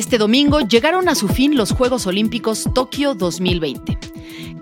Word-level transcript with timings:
Este 0.00 0.16
domingo 0.16 0.60
llegaron 0.60 1.10
a 1.10 1.14
su 1.14 1.28
fin 1.28 1.58
los 1.58 1.72
Juegos 1.72 2.06
Olímpicos 2.06 2.64
Tokio 2.74 3.14
2020, 3.14 3.98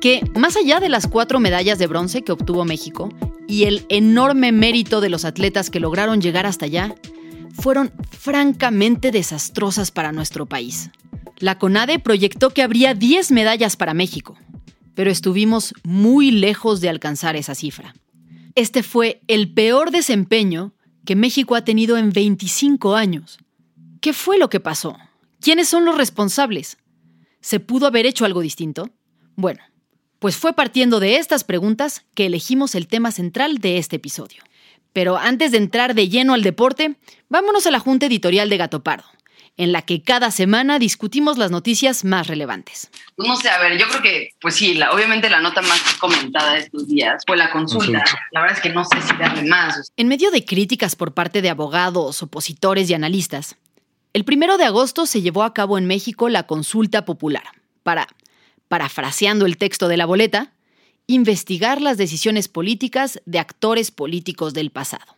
que, 0.00 0.20
más 0.34 0.56
allá 0.56 0.80
de 0.80 0.88
las 0.88 1.06
cuatro 1.06 1.38
medallas 1.38 1.78
de 1.78 1.86
bronce 1.86 2.22
que 2.22 2.32
obtuvo 2.32 2.64
México 2.64 3.08
y 3.46 3.62
el 3.62 3.86
enorme 3.88 4.50
mérito 4.50 5.00
de 5.00 5.10
los 5.10 5.24
atletas 5.24 5.70
que 5.70 5.78
lograron 5.78 6.20
llegar 6.20 6.44
hasta 6.44 6.64
allá, 6.64 6.92
fueron 7.52 7.92
francamente 8.10 9.12
desastrosas 9.12 9.92
para 9.92 10.10
nuestro 10.10 10.46
país. 10.46 10.90
La 11.38 11.56
CONADE 11.56 12.00
proyectó 12.00 12.50
que 12.50 12.62
habría 12.62 12.94
10 12.94 13.30
medallas 13.30 13.76
para 13.76 13.94
México, 13.94 14.36
pero 14.96 15.08
estuvimos 15.08 15.72
muy 15.84 16.32
lejos 16.32 16.80
de 16.80 16.88
alcanzar 16.88 17.36
esa 17.36 17.54
cifra. 17.54 17.94
Este 18.56 18.82
fue 18.82 19.20
el 19.28 19.54
peor 19.54 19.92
desempeño 19.92 20.72
que 21.04 21.14
México 21.14 21.54
ha 21.54 21.62
tenido 21.62 21.96
en 21.96 22.10
25 22.10 22.96
años. 22.96 23.38
¿Qué 24.00 24.12
fue 24.12 24.36
lo 24.36 24.50
que 24.50 24.58
pasó? 24.58 24.96
¿Quiénes 25.40 25.68
son 25.68 25.84
los 25.84 25.96
responsables? 25.96 26.78
¿Se 27.40 27.60
pudo 27.60 27.86
haber 27.86 28.06
hecho 28.06 28.24
algo 28.24 28.40
distinto? 28.40 28.90
Bueno, 29.36 29.60
pues 30.18 30.36
fue 30.36 30.52
partiendo 30.52 30.98
de 30.98 31.16
estas 31.16 31.44
preguntas 31.44 32.04
que 32.14 32.26
elegimos 32.26 32.74
el 32.74 32.88
tema 32.88 33.12
central 33.12 33.58
de 33.58 33.78
este 33.78 33.96
episodio. 33.96 34.42
Pero 34.92 35.16
antes 35.16 35.52
de 35.52 35.58
entrar 35.58 35.94
de 35.94 36.08
lleno 36.08 36.34
al 36.34 36.42
deporte, 36.42 36.96
vámonos 37.28 37.66
a 37.66 37.70
la 37.70 37.78
junta 37.78 38.06
editorial 38.06 38.48
de 38.50 38.56
Gato 38.56 38.82
Pardo, 38.82 39.06
en 39.56 39.70
la 39.70 39.82
que 39.82 40.02
cada 40.02 40.32
semana 40.32 40.80
discutimos 40.80 41.38
las 41.38 41.52
noticias 41.52 42.04
más 42.04 42.26
relevantes. 42.26 42.90
Pues 43.14 43.28
no 43.28 43.36
sé, 43.36 43.48
a 43.48 43.60
ver, 43.60 43.78
yo 43.78 43.86
creo 43.88 44.02
que, 44.02 44.30
pues 44.40 44.56
sí, 44.56 44.74
la, 44.74 44.90
obviamente 44.90 45.30
la 45.30 45.40
nota 45.40 45.62
más 45.62 45.80
comentada 46.00 46.54
de 46.54 46.60
estos 46.60 46.88
días 46.88 47.22
fue 47.24 47.36
la 47.36 47.52
consulta. 47.52 48.02
La 48.32 48.40
verdad 48.40 48.56
es 48.56 48.62
que 48.62 48.70
no 48.70 48.84
sé 48.84 49.00
si 49.02 49.16
darle 49.16 49.44
más. 49.44 49.92
En 49.96 50.08
medio 50.08 50.32
de 50.32 50.44
críticas 50.44 50.96
por 50.96 51.14
parte 51.14 51.42
de 51.42 51.50
abogados, 51.50 52.24
opositores 52.24 52.90
y 52.90 52.94
analistas, 52.94 53.56
el 54.12 54.24
primero 54.24 54.58
de 54.58 54.64
agosto 54.64 55.06
se 55.06 55.22
llevó 55.22 55.42
a 55.42 55.54
cabo 55.54 55.78
en 55.78 55.86
México 55.86 56.28
la 56.28 56.46
consulta 56.46 57.04
popular 57.04 57.44
para, 57.82 58.06
parafraseando 58.68 59.46
el 59.46 59.56
texto 59.56 59.88
de 59.88 59.96
la 59.96 60.06
boleta, 60.06 60.52
investigar 61.06 61.80
las 61.80 61.96
decisiones 61.96 62.48
políticas 62.48 63.20
de 63.24 63.38
actores 63.38 63.90
políticos 63.90 64.52
del 64.54 64.70
pasado, 64.70 65.16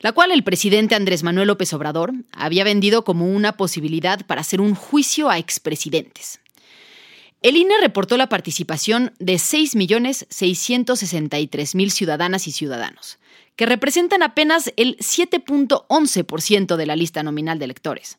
la 0.00 0.12
cual 0.12 0.32
el 0.32 0.44
presidente 0.44 0.94
Andrés 0.94 1.22
Manuel 1.22 1.48
López 1.48 1.72
Obrador 1.72 2.12
había 2.32 2.64
vendido 2.64 3.04
como 3.04 3.26
una 3.26 3.56
posibilidad 3.56 4.26
para 4.26 4.40
hacer 4.40 4.60
un 4.60 4.74
juicio 4.74 5.30
a 5.30 5.38
expresidentes. 5.38 6.40
El 7.42 7.56
INE 7.56 7.74
reportó 7.82 8.16
la 8.16 8.30
participación 8.30 9.12
de 9.18 9.34
6.663.000 9.34 11.90
ciudadanas 11.90 12.46
y 12.46 12.52
ciudadanos, 12.52 13.18
que 13.56 13.66
representan 13.66 14.22
apenas 14.22 14.72
el 14.76 14.96
7.11% 14.98 16.76
de 16.76 16.86
la 16.86 16.96
lista 16.96 17.22
nominal 17.22 17.58
de 17.58 17.66
electores, 17.66 18.18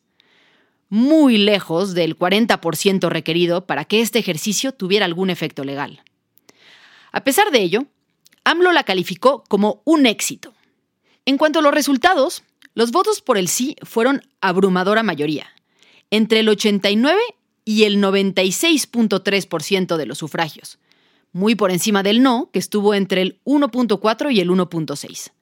muy 0.88 1.36
lejos 1.36 1.94
del 1.94 2.18
40% 2.18 3.08
requerido 3.08 3.66
para 3.66 3.84
que 3.84 4.00
este 4.00 4.18
ejercicio 4.18 4.72
tuviera 4.72 5.04
algún 5.04 5.30
efecto 5.30 5.64
legal. 5.64 6.02
A 7.12 7.24
pesar 7.24 7.50
de 7.50 7.62
ello, 7.62 7.86
AMLO 8.44 8.72
la 8.72 8.84
calificó 8.84 9.44
como 9.48 9.82
un 9.84 10.06
éxito. 10.06 10.54
En 11.24 11.38
cuanto 11.38 11.58
a 11.58 11.62
los 11.62 11.74
resultados, 11.74 12.44
los 12.74 12.92
votos 12.92 13.20
por 13.20 13.38
el 13.38 13.48
sí 13.48 13.76
fueron 13.82 14.22
abrumadora 14.40 15.02
mayoría, 15.02 15.48
entre 16.10 16.40
el 16.40 16.48
89 16.48 17.20
y 17.64 17.84
el 17.84 18.00
96.3% 18.00 19.96
de 19.96 20.06
los 20.06 20.18
sufragios, 20.18 20.78
muy 21.36 21.54
por 21.54 21.70
encima 21.70 22.02
del 22.02 22.22
no, 22.22 22.48
que 22.50 22.58
estuvo 22.58 22.94
entre 22.94 23.20
el 23.20 23.40
1.4 23.44 24.32
y 24.32 24.40
el 24.40 24.48
1.6. 24.48 25.32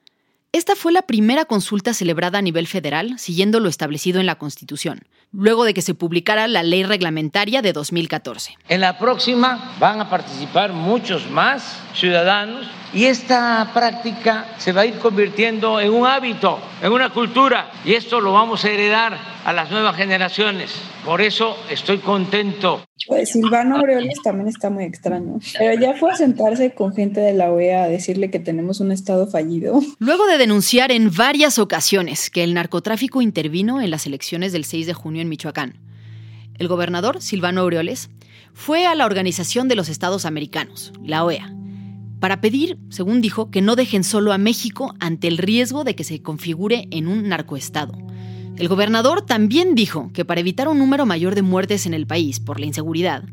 Esta 0.51 0.75
fue 0.75 0.91
la 0.91 1.03
primera 1.03 1.45
consulta 1.45 1.93
celebrada 1.93 2.39
a 2.39 2.41
nivel 2.41 2.67
federal, 2.67 3.17
siguiendo 3.17 3.61
lo 3.61 3.69
establecido 3.69 4.19
en 4.19 4.25
la 4.25 4.35
Constitución, 4.35 5.05
luego 5.35 5.65
de 5.65 5.73
que 5.73 5.81
se 5.81 5.93
publicara 5.93 6.47
la 6.47 6.63
ley 6.63 6.83
reglamentaria 6.83 7.61
de 7.61 7.73
2014. 7.73 8.57
En 8.69 8.81
la 8.81 8.97
próxima 8.97 9.75
van 9.79 10.01
a 10.01 10.09
participar 10.09 10.73
muchos 10.73 11.29
más 11.29 11.79
ciudadanos 11.93 12.67
y 12.93 13.05
esta 13.05 13.71
práctica 13.73 14.45
se 14.57 14.71
va 14.71 14.81
a 14.81 14.85
ir 14.85 14.97
convirtiendo 14.99 15.79
en 15.79 15.93
un 15.93 16.07
hábito, 16.07 16.59
en 16.81 16.91
una 16.91 17.09
cultura 17.09 17.71
y 17.83 17.93
esto 17.93 18.21
lo 18.21 18.33
vamos 18.33 18.63
a 18.63 18.69
heredar 18.69 19.17
a 19.45 19.53
las 19.53 19.69
nuevas 19.69 19.95
generaciones. 19.95 20.71
Por 21.05 21.21
eso 21.21 21.55
estoy 21.69 21.99
contento. 21.99 22.83
Pues 23.07 23.29
Silvano 23.29 23.77
Aureoles 23.77 24.19
también 24.23 24.47
está 24.47 24.71
muy 24.71 24.85
extraño. 24.85 25.39
Pero 25.59 25.79
ya 25.79 25.93
fue 25.93 26.11
a 26.11 26.15
sentarse 26.15 26.73
con 26.73 26.95
gente 26.95 27.19
de 27.19 27.33
la 27.33 27.51
OEA 27.51 27.83
a 27.83 27.87
decirle 27.87 28.31
que 28.31 28.39
tenemos 28.39 28.79
un 28.79 28.91
estado 28.91 29.27
fallido. 29.27 29.79
Luego 29.99 30.25
de 30.25 30.39
denunciar 30.39 30.91
en 30.91 31.11
varias 31.15 31.59
ocasiones 31.59 32.31
que 32.31 32.43
el 32.43 32.55
narcotráfico 32.55 33.21
intervino 33.21 33.81
en 33.81 33.91
las 33.91 34.07
elecciones 34.07 34.51
del 34.51 34.65
6 34.65 34.87
de 34.87 34.93
junio 34.93 35.21
en 35.25 35.29
Michoacán, 35.29 35.79
el 36.57 36.67
gobernador 36.67 37.21
Silvano 37.21 37.61
Aureoles 37.61 38.09
fue 38.53 38.85
a 38.85 38.95
la 38.95 39.05
Organización 39.05 39.67
de 39.67 39.75
los 39.75 39.89
Estados 39.89 40.25
Americanos, 40.25 40.93
la 41.03 41.25
OEA, 41.25 41.53
para 42.19 42.39
pedir, 42.39 42.77
según 42.89 43.21
dijo, 43.21 43.51
que 43.51 43.61
no 43.61 43.75
dejen 43.75 44.03
solo 44.03 44.31
a 44.31 44.37
México 44.37 44.95
ante 44.99 45.27
el 45.27 45.37
riesgo 45.37 45.83
de 45.83 45.95
que 45.95 46.05
se 46.05 46.21
configure 46.21 46.87
en 46.91 47.07
un 47.07 47.27
narcoestado. 47.27 47.93
El 48.55 48.69
gobernador 48.69 49.21
también 49.21 49.75
dijo 49.75 50.11
que 50.13 50.23
para 50.23 50.39
evitar 50.39 50.69
un 50.69 50.79
número 50.79 51.05
mayor 51.05 51.35
de 51.35 51.41
muertes 51.41 51.85
en 51.85 51.93
el 51.93 52.07
país 52.07 52.39
por 52.39 52.59
la 52.59 52.65
inseguridad, 52.65 53.23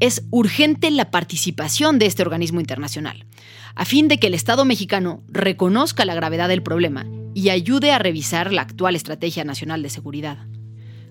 es 0.00 0.24
urgente 0.30 0.90
la 0.90 1.10
participación 1.10 1.98
de 1.98 2.06
este 2.06 2.22
organismo 2.22 2.60
internacional, 2.60 3.24
a 3.76 3.84
fin 3.84 4.08
de 4.08 4.18
que 4.18 4.26
el 4.26 4.34
Estado 4.34 4.64
mexicano 4.64 5.22
reconozca 5.28 6.04
la 6.04 6.14
gravedad 6.14 6.48
del 6.48 6.62
problema 6.62 7.06
y 7.34 7.50
ayude 7.50 7.92
a 7.92 7.98
revisar 7.98 8.52
la 8.52 8.62
actual 8.62 8.96
Estrategia 8.96 9.44
Nacional 9.44 9.82
de 9.82 9.90
Seguridad. 9.90 10.38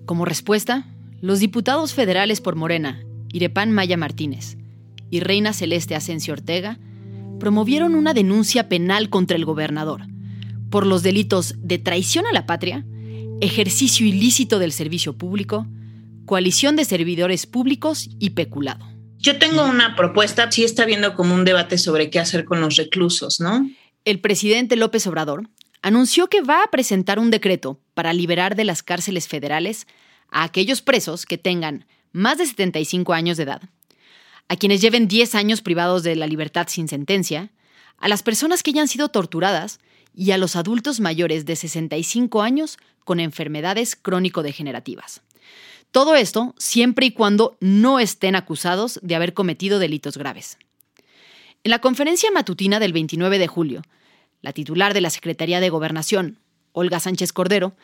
Como 0.08 0.24
respuesta, 0.24 0.86
los 1.20 1.38
diputados 1.38 1.92
federales 1.92 2.40
por 2.40 2.56
Morena, 2.56 3.04
Irepán 3.30 3.72
Maya 3.72 3.98
Martínez 3.98 4.56
y 5.10 5.20
Reina 5.20 5.52
Celeste 5.52 5.94
Asensio 5.94 6.32
Ortega, 6.32 6.78
promovieron 7.38 7.94
una 7.94 8.14
denuncia 8.14 8.70
penal 8.70 9.10
contra 9.10 9.36
el 9.36 9.44
gobernador 9.44 10.06
por 10.70 10.86
los 10.86 11.02
delitos 11.02 11.56
de 11.58 11.76
traición 11.76 12.26
a 12.26 12.32
la 12.32 12.46
patria, 12.46 12.86
ejercicio 13.42 14.06
ilícito 14.06 14.58
del 14.58 14.72
servicio 14.72 15.18
público, 15.18 15.66
coalición 16.24 16.74
de 16.74 16.86
servidores 16.86 17.44
públicos 17.44 18.08
y 18.18 18.30
peculado. 18.30 18.86
Yo 19.18 19.38
tengo 19.38 19.66
una 19.66 19.94
propuesta, 19.94 20.50
sí 20.50 20.64
está 20.64 20.86
viendo 20.86 21.14
como 21.14 21.34
un 21.34 21.44
debate 21.44 21.76
sobre 21.76 22.08
qué 22.08 22.18
hacer 22.18 22.46
con 22.46 22.62
los 22.62 22.76
reclusos, 22.76 23.40
¿no? 23.40 23.68
El 24.06 24.20
presidente 24.20 24.74
López 24.76 25.06
Obrador 25.06 25.50
anunció 25.82 26.28
que 26.28 26.40
va 26.40 26.62
a 26.62 26.70
presentar 26.70 27.18
un 27.18 27.30
decreto 27.30 27.80
para 27.94 28.12
liberar 28.12 28.56
de 28.56 28.64
las 28.64 28.82
cárceles 28.82 29.28
federales 29.28 29.86
a 30.30 30.44
aquellos 30.44 30.82
presos 30.82 31.26
que 31.26 31.38
tengan 31.38 31.86
más 32.12 32.38
de 32.38 32.46
75 32.46 33.12
años 33.12 33.36
de 33.36 33.44
edad, 33.44 33.62
a 34.48 34.56
quienes 34.56 34.80
lleven 34.80 35.08
10 35.08 35.34
años 35.34 35.62
privados 35.62 36.02
de 36.02 36.16
la 36.16 36.26
libertad 36.26 36.66
sin 36.68 36.88
sentencia, 36.88 37.50
a 37.98 38.08
las 38.08 38.22
personas 38.22 38.62
que 38.62 38.70
hayan 38.70 38.88
sido 38.88 39.08
torturadas 39.08 39.80
y 40.14 40.32
a 40.32 40.38
los 40.38 40.56
adultos 40.56 41.00
mayores 41.00 41.44
de 41.46 41.56
65 41.56 42.42
años 42.42 42.78
con 43.04 43.20
enfermedades 43.20 43.96
crónico-degenerativas. 43.96 45.22
Todo 45.90 46.16
esto 46.16 46.54
siempre 46.58 47.06
y 47.06 47.10
cuando 47.12 47.56
no 47.60 47.98
estén 47.98 48.36
acusados 48.36 49.00
de 49.02 49.14
haber 49.14 49.32
cometido 49.32 49.78
delitos 49.78 50.18
graves. 50.18 50.58
En 51.64 51.70
la 51.70 51.80
conferencia 51.80 52.30
matutina 52.30 52.78
del 52.78 52.92
29 52.92 53.38
de 53.38 53.46
julio, 53.46 53.82
la 54.40 54.52
titular 54.52 54.94
de 54.94 55.00
la 55.00 55.10
Secretaría 55.10 55.60
de 55.60 55.70
Gobernación, 55.70 56.38
Olga 56.72 57.00
Sánchez 57.00 57.32
Cordero, 57.32 57.74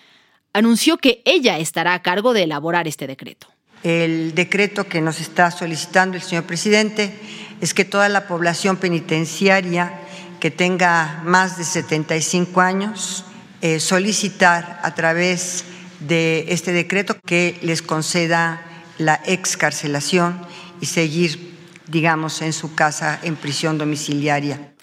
anunció 0.53 0.99
que 0.99 1.23
ella 1.25 1.59
estará 1.59 1.95
a 1.95 2.03
cargo 2.03 2.33
de 2.33 2.45
elaborar 2.45 2.87
este 2.87 3.07
decreto. 3.07 3.49
El 3.83 4.35
decreto 4.35 4.89
que 4.89 5.01
nos 5.01 5.21
está 5.21 5.51
solicitando 5.51 6.17
el 6.17 6.23
señor 6.23 6.45
presidente 6.45 7.13
es 7.61 7.75
que 7.75 7.85
toda 7.85 8.09
la 8.09 8.27
población 8.27 8.77
penitenciaria 8.77 10.01
que 10.41 10.51
tenga 10.51 11.23
más 11.25 11.59
de 11.59 11.65
75 11.65 12.61
años 12.61 13.25
eh, 13.61 13.81
solicitar 13.81 14.81
a 14.83 14.95
través 14.95 15.65
de 16.01 16.47
este 16.49 16.73
decreto 16.73 17.17
que 17.27 17.59
les 17.63 17.83
conceda 17.83 18.63
la 18.99 19.21
excarcelación 19.27 20.41
y 20.81 20.87
seguir, 20.87 21.57
digamos, 21.87 22.43
en 22.43 22.53
su 22.53 22.75
casa 22.75 23.19
en 23.23 23.37
prisión 23.37 23.79
domiciliaria. 23.79 24.74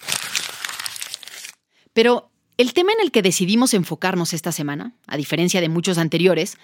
Pero 1.94 2.32
el 2.58 2.74
tema 2.74 2.94
en 2.94 3.02
el 3.02 3.12
que 3.12 3.22
decidimos 3.22 3.74
enfocarnos 3.74 4.34
esta 4.34 4.52
semana, 4.52 4.94
a 5.08 5.18
diferencia 5.18 5.62
de 5.62 5.70
muchos 5.70 5.98
anteriores, 5.98 6.58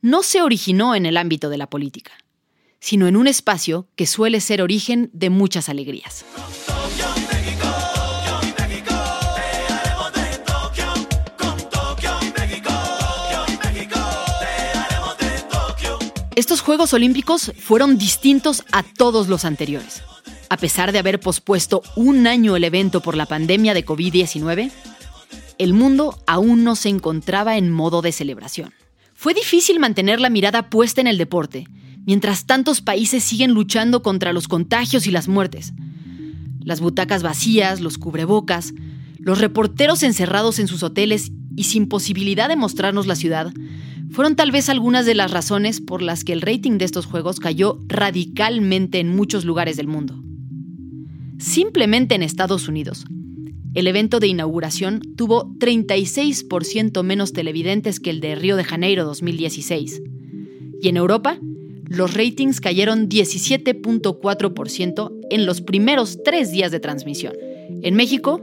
no 0.00 0.22
se 0.22 0.42
originó 0.42 0.94
en 0.94 1.06
el 1.06 1.16
ámbito 1.16 1.48
de 1.50 1.58
la 1.58 1.68
política, 1.68 2.12
sino 2.80 3.06
en 3.06 3.16
un 3.16 3.28
espacio 3.28 3.86
que 3.94 4.06
suele 4.06 4.40
ser 4.40 4.62
origen 4.62 5.10
de 5.12 5.30
muchas 5.30 5.68
alegrías. 5.68 6.24
Estos 16.34 16.62
Juegos 16.62 16.94
Olímpicos 16.94 17.52
fueron 17.58 17.98
distintos 17.98 18.64
a 18.72 18.82
todos 18.82 19.28
los 19.28 19.44
anteriores. 19.44 20.02
A 20.52 20.58
pesar 20.58 20.92
de 20.92 20.98
haber 20.98 21.18
pospuesto 21.18 21.82
un 21.96 22.26
año 22.26 22.56
el 22.56 22.64
evento 22.64 23.00
por 23.00 23.16
la 23.16 23.24
pandemia 23.24 23.72
de 23.72 23.86
COVID-19, 23.86 24.70
el 25.56 25.72
mundo 25.72 26.22
aún 26.26 26.62
no 26.62 26.76
se 26.76 26.90
encontraba 26.90 27.56
en 27.56 27.70
modo 27.70 28.02
de 28.02 28.12
celebración. 28.12 28.74
Fue 29.14 29.32
difícil 29.32 29.80
mantener 29.80 30.20
la 30.20 30.28
mirada 30.28 30.68
puesta 30.68 31.00
en 31.00 31.06
el 31.06 31.16
deporte, 31.16 31.66
mientras 32.04 32.44
tantos 32.44 32.82
países 32.82 33.24
siguen 33.24 33.52
luchando 33.52 34.02
contra 34.02 34.34
los 34.34 34.46
contagios 34.46 35.06
y 35.06 35.10
las 35.10 35.26
muertes. 35.26 35.72
Las 36.60 36.82
butacas 36.82 37.22
vacías, 37.22 37.80
los 37.80 37.96
cubrebocas, 37.96 38.74
los 39.18 39.38
reporteros 39.38 40.02
encerrados 40.02 40.58
en 40.58 40.68
sus 40.68 40.82
hoteles 40.82 41.32
y 41.56 41.64
sin 41.64 41.88
posibilidad 41.88 42.50
de 42.50 42.56
mostrarnos 42.56 43.06
la 43.06 43.16
ciudad, 43.16 43.54
fueron 44.10 44.36
tal 44.36 44.50
vez 44.50 44.68
algunas 44.68 45.06
de 45.06 45.14
las 45.14 45.30
razones 45.30 45.80
por 45.80 46.02
las 46.02 46.24
que 46.24 46.34
el 46.34 46.42
rating 46.42 46.76
de 46.76 46.84
estos 46.84 47.06
juegos 47.06 47.40
cayó 47.40 47.80
radicalmente 47.86 49.00
en 49.00 49.16
muchos 49.16 49.46
lugares 49.46 49.78
del 49.78 49.86
mundo. 49.88 50.22
Simplemente 51.42 52.14
en 52.14 52.22
Estados 52.22 52.68
Unidos, 52.68 53.04
el 53.74 53.88
evento 53.88 54.20
de 54.20 54.28
inauguración 54.28 55.02
tuvo 55.16 55.52
36% 55.58 57.02
menos 57.02 57.32
televidentes 57.32 57.98
que 57.98 58.10
el 58.10 58.20
de 58.20 58.36
Río 58.36 58.56
de 58.56 58.62
Janeiro 58.62 59.04
2016. 59.04 60.00
Y 60.80 60.88
en 60.88 60.96
Europa, 60.96 61.38
los 61.88 62.14
ratings 62.14 62.60
cayeron 62.60 63.08
17.4% 63.08 65.12
en 65.30 65.44
los 65.44 65.62
primeros 65.62 66.20
tres 66.24 66.52
días 66.52 66.70
de 66.70 66.78
transmisión. 66.78 67.34
En 67.82 67.96
México, 67.96 68.40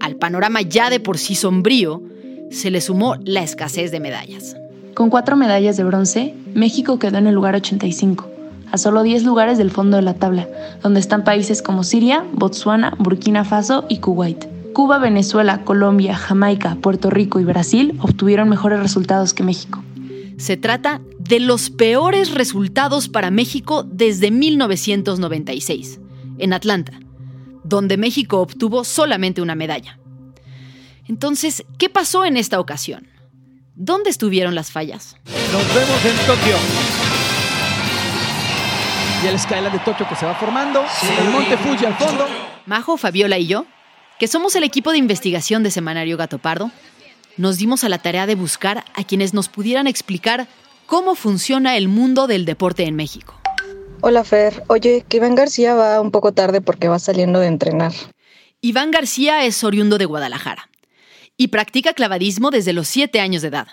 al 0.00 0.16
panorama 0.16 0.62
ya 0.62 0.90
de 0.90 0.98
por 0.98 1.18
sí 1.18 1.36
sombrío, 1.36 2.02
se 2.50 2.72
le 2.72 2.80
sumó 2.80 3.14
la 3.24 3.44
escasez 3.44 3.92
de 3.92 4.00
medallas. 4.00 4.56
Con 4.94 5.10
cuatro 5.10 5.36
medallas 5.36 5.76
de 5.76 5.84
bronce, 5.84 6.34
México 6.54 6.98
quedó 6.98 7.18
en 7.18 7.28
el 7.28 7.36
lugar 7.36 7.54
85, 7.54 8.31
a 8.72 8.78
solo 8.78 9.02
10 9.02 9.24
lugares 9.24 9.58
del 9.58 9.70
fondo 9.70 9.98
de 9.98 10.02
la 10.02 10.14
tabla, 10.14 10.48
donde 10.82 10.98
están 10.98 11.24
países 11.24 11.62
como 11.62 11.84
Siria, 11.84 12.24
Botsuana, 12.32 12.94
Burkina 12.98 13.44
Faso 13.44 13.84
y 13.88 13.98
Kuwait. 13.98 14.46
Cuba, 14.72 14.98
Venezuela, 14.98 15.64
Colombia, 15.64 16.16
Jamaica, 16.16 16.76
Puerto 16.80 17.10
Rico 17.10 17.38
y 17.38 17.44
Brasil 17.44 17.98
obtuvieron 18.00 18.48
mejores 18.48 18.80
resultados 18.80 19.34
que 19.34 19.42
México. 19.42 19.84
Se 20.38 20.56
trata 20.56 21.02
de 21.18 21.40
los 21.40 21.68
peores 21.68 22.32
resultados 22.32 23.08
para 23.08 23.30
México 23.30 23.84
desde 23.84 24.30
1996, 24.30 26.00
en 26.38 26.52
Atlanta, 26.54 26.98
donde 27.64 27.98
México 27.98 28.40
obtuvo 28.40 28.84
solamente 28.84 29.42
una 29.42 29.54
medalla. 29.54 29.98
Entonces, 31.06 31.64
¿qué 31.78 31.90
pasó 31.90 32.24
en 32.24 32.38
esta 32.38 32.58
ocasión? 32.58 33.06
¿Dónde 33.74 34.10
estuvieron 34.10 34.54
las 34.54 34.70
fallas? 34.70 35.16
Nos 35.52 35.74
vemos 35.74 36.04
en 36.04 36.26
Tokio. 36.26 37.01
Y 39.22 39.26
el 39.28 39.38
skyline 39.38 39.70
de 39.70 39.78
Tokio 39.78 40.08
que 40.08 40.16
se 40.16 40.26
va 40.26 40.34
formando, 40.34 40.82
el 41.18 41.30
monte 41.30 41.56
Fuji 41.56 41.86
al 41.86 41.94
fondo. 41.94 42.26
Majo, 42.66 42.96
Fabiola 42.96 43.38
y 43.38 43.46
yo, 43.46 43.66
que 44.18 44.26
somos 44.26 44.56
el 44.56 44.64
equipo 44.64 44.90
de 44.90 44.98
investigación 44.98 45.62
de 45.62 45.70
Semanario 45.70 46.16
Gato 46.16 46.38
Pardo, 46.38 46.72
nos 47.36 47.56
dimos 47.56 47.84
a 47.84 47.88
la 47.88 47.98
tarea 47.98 48.26
de 48.26 48.34
buscar 48.34 48.84
a 48.94 49.04
quienes 49.04 49.32
nos 49.32 49.48
pudieran 49.48 49.86
explicar 49.86 50.48
cómo 50.86 51.14
funciona 51.14 51.76
el 51.76 51.86
mundo 51.86 52.26
del 52.26 52.44
deporte 52.44 52.82
en 52.82 52.96
México. 52.96 53.40
Hola 54.00 54.24
Fer, 54.24 54.64
oye, 54.66 55.04
que 55.08 55.18
Iván 55.18 55.36
García 55.36 55.74
va 55.74 56.00
un 56.00 56.10
poco 56.10 56.32
tarde 56.32 56.60
porque 56.60 56.88
va 56.88 56.98
saliendo 56.98 57.38
de 57.38 57.46
entrenar. 57.46 57.92
Iván 58.60 58.90
García 58.90 59.44
es 59.44 59.62
oriundo 59.62 59.98
de 59.98 60.06
Guadalajara 60.06 60.68
y 61.36 61.48
practica 61.48 61.94
clavadismo 61.94 62.50
desde 62.50 62.72
los 62.72 62.88
7 62.88 63.20
años 63.20 63.42
de 63.42 63.48
edad. 63.48 63.68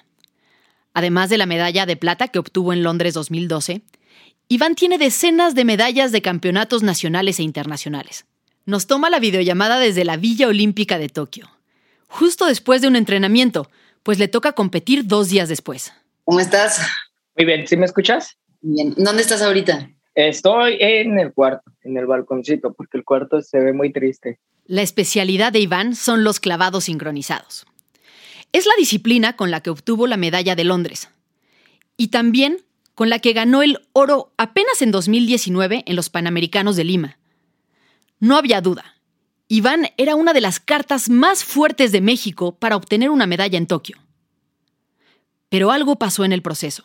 Además 0.93 1.29
de 1.29 1.39
la 1.39 1.47
medalla 1.47 1.87
de 1.87 1.97
plata 1.97 2.27
que 2.27 2.37
obtuvo 2.37 2.71
en 2.71 2.83
Londres 2.83 3.15
2012, 3.15 3.81
Iván 4.51 4.73
tiene 4.73 4.97
decenas 4.97 5.53
de 5.53 5.63
medallas 5.63 6.11
de 6.11 6.23
campeonatos 6.23 6.81
nacionales 6.81 7.37
e 7.39 7.43
internacionales. 7.43 8.25
Nos 8.65 8.87
toma 8.87 9.11
la 9.11 9.19
videollamada 9.19 9.77
desde 9.77 10.03
la 10.03 10.17
Villa 10.17 10.47
Olímpica 10.47 10.97
de 10.97 11.07
Tokio, 11.07 11.47
justo 12.07 12.47
después 12.47 12.81
de 12.81 12.87
un 12.87 12.95
entrenamiento, 12.95 13.69
pues 14.01 14.17
le 14.17 14.27
toca 14.27 14.53
competir 14.53 15.05
dos 15.05 15.29
días 15.29 15.49
después. 15.49 15.93
¿Cómo 16.25 16.39
estás? 16.39 16.81
Muy 17.37 17.45
bien, 17.45 17.67
¿sí 17.67 17.77
me 17.77 17.85
escuchas? 17.85 18.39
Bien. 18.61 18.95
¿Dónde 18.97 19.21
estás 19.21 19.43
ahorita? 19.43 19.91
Estoy 20.15 20.77
en 20.79 21.19
el 21.19 21.31
cuarto, 21.31 21.71
en 21.83 21.97
el 21.97 22.07
balconcito, 22.07 22.73
porque 22.73 22.97
el 22.97 23.03
cuarto 23.03 23.43
se 23.43 23.59
ve 23.59 23.71
muy 23.71 23.93
triste. 23.93 24.39
La 24.65 24.81
especialidad 24.81 25.53
de 25.53 25.59
Iván 25.59 25.93
son 25.93 26.23
los 26.23 26.39
clavados 26.39 26.85
sincronizados. 26.85 27.67
Es 28.51 28.65
la 28.65 28.73
disciplina 28.79 29.35
con 29.35 29.51
la 29.51 29.61
que 29.61 29.69
obtuvo 29.69 30.07
la 30.07 30.17
medalla 30.17 30.55
de 30.55 30.63
Londres 30.63 31.09
y 31.97 32.07
también 32.07 32.63
con 32.99 33.09
la 33.09 33.19
que 33.19 33.31
ganó 33.31 33.61
el 33.61 33.79
oro 33.93 34.33
apenas 34.35 34.81
en 34.81 34.91
2019 34.91 35.83
en 35.85 35.95
los 35.95 36.09
Panamericanos 36.09 36.75
de 36.75 36.83
Lima. 36.83 37.17
No 38.19 38.35
había 38.35 38.59
duda, 38.59 38.97
Iván 39.47 39.87
era 39.95 40.15
una 40.15 40.33
de 40.33 40.41
las 40.41 40.59
cartas 40.59 41.07
más 41.07 41.45
fuertes 41.45 41.93
de 41.93 42.01
México 42.01 42.57
para 42.59 42.75
obtener 42.75 43.09
una 43.09 43.25
medalla 43.25 43.57
en 43.57 43.67
Tokio. 43.67 43.95
Pero 45.47 45.71
algo 45.71 45.95
pasó 45.95 46.25
en 46.25 46.33
el 46.33 46.41
proceso, 46.41 46.83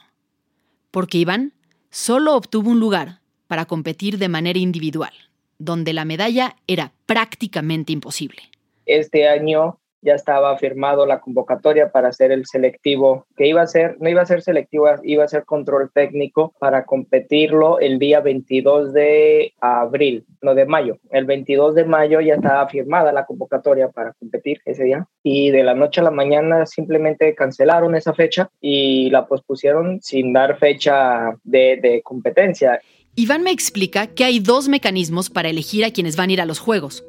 porque 0.93 1.19
Iván 1.19 1.53
solo 1.91 2.37
obtuvo 2.37 2.71
un 2.71 2.79
lugar 2.79 3.19
para 3.49 3.65
competir 3.65 4.19
de 4.19 4.29
manera 4.29 4.61
individual 4.61 5.13
donde 5.59 5.93
la 5.93 6.05
medalla 6.05 6.55
era 6.69 6.93
prácticamente 7.07 7.93
imposible. 7.93 8.41
Este 8.87 9.27
año 9.27 9.81
ya 10.05 10.15
estaba 10.15 10.57
firmado 10.59 11.07
la 11.07 11.21
convocatoria 11.21 11.91
para 11.91 12.09
hacer 12.09 12.31
el 12.31 12.47
selectivo, 12.47 13.27
que 13.37 13.47
iba 13.47 13.63
a 13.63 13.67
ser, 13.67 13.97
no 14.01 14.09
iba 14.09 14.23
a 14.23 14.27
ser 14.27 14.43
selectivo, 14.43 14.87
iba 15.03 15.25
a 15.25 15.29
ser 15.29 15.45
control 15.45 15.91
técnico 15.93 16.55
para 16.59 16.85
competirlo 16.85 17.81
el 17.81 17.99
día 17.99 18.21
22 18.21 18.93
de 18.93 19.55
abril, 19.61 20.27
no 20.43 20.55
de 20.55 20.67
mayo. 20.67 20.99
El 21.11 21.25
22 21.25 21.75
de 21.75 21.85
mayo 21.85 22.21
ya 22.21 22.35
estaba 22.35 22.69
firmada 22.69 23.13
la 23.13 23.25
convocatoria 23.25 23.89
para 23.89 24.13
competir 24.13 24.61
ese 24.67 24.85
día 24.85 25.07
y 25.23 25.51
de 25.51 25.63
la 25.63 25.75
noche 25.75 26.01
a 26.01 26.05
la 26.05 26.11
mañana 26.11 26.67
simplemente 26.67 27.35
cancelaron 27.35 27.95
esa 27.95 28.13
fecha 28.13 28.51
y 28.61 29.09
la 29.11 29.27
pospusieron 29.27 30.01
sin 30.03 30.33
dar 30.33 30.59
fecha 30.59 31.33
de, 31.45 31.79
de 31.81 32.03
competencia. 32.03 32.81
Iván 33.17 33.43
me 33.43 33.53
explica 33.53 34.09
que 34.09 34.25
hay 34.25 34.41
dos 34.41 34.69
mecanismos 34.69 35.31
para 35.31 35.49
elegir 35.49 35.85
a 35.85 35.93
quienes 35.93 36.17
van 36.17 36.31
a 36.31 36.33
ir 36.35 36.41
a 36.41 36.47
los 36.47 36.59
Juegos. 36.59 37.05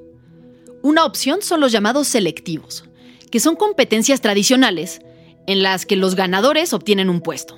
Una 0.85 1.03
opción 1.03 1.41
son 1.41 1.61
los 1.61 1.71
llamados 1.71 2.07
selectivos, 2.07 2.85
que 3.31 3.39
son 3.39 3.55
competencias 3.55 4.21
tradicionales 4.21 5.01
en 5.47 5.63
las 5.63 5.83
que 5.87 5.95
los 5.95 6.13
ganadores 6.13 6.73
obtienen 6.73 7.09
un 7.09 7.21
puesto. 7.21 7.57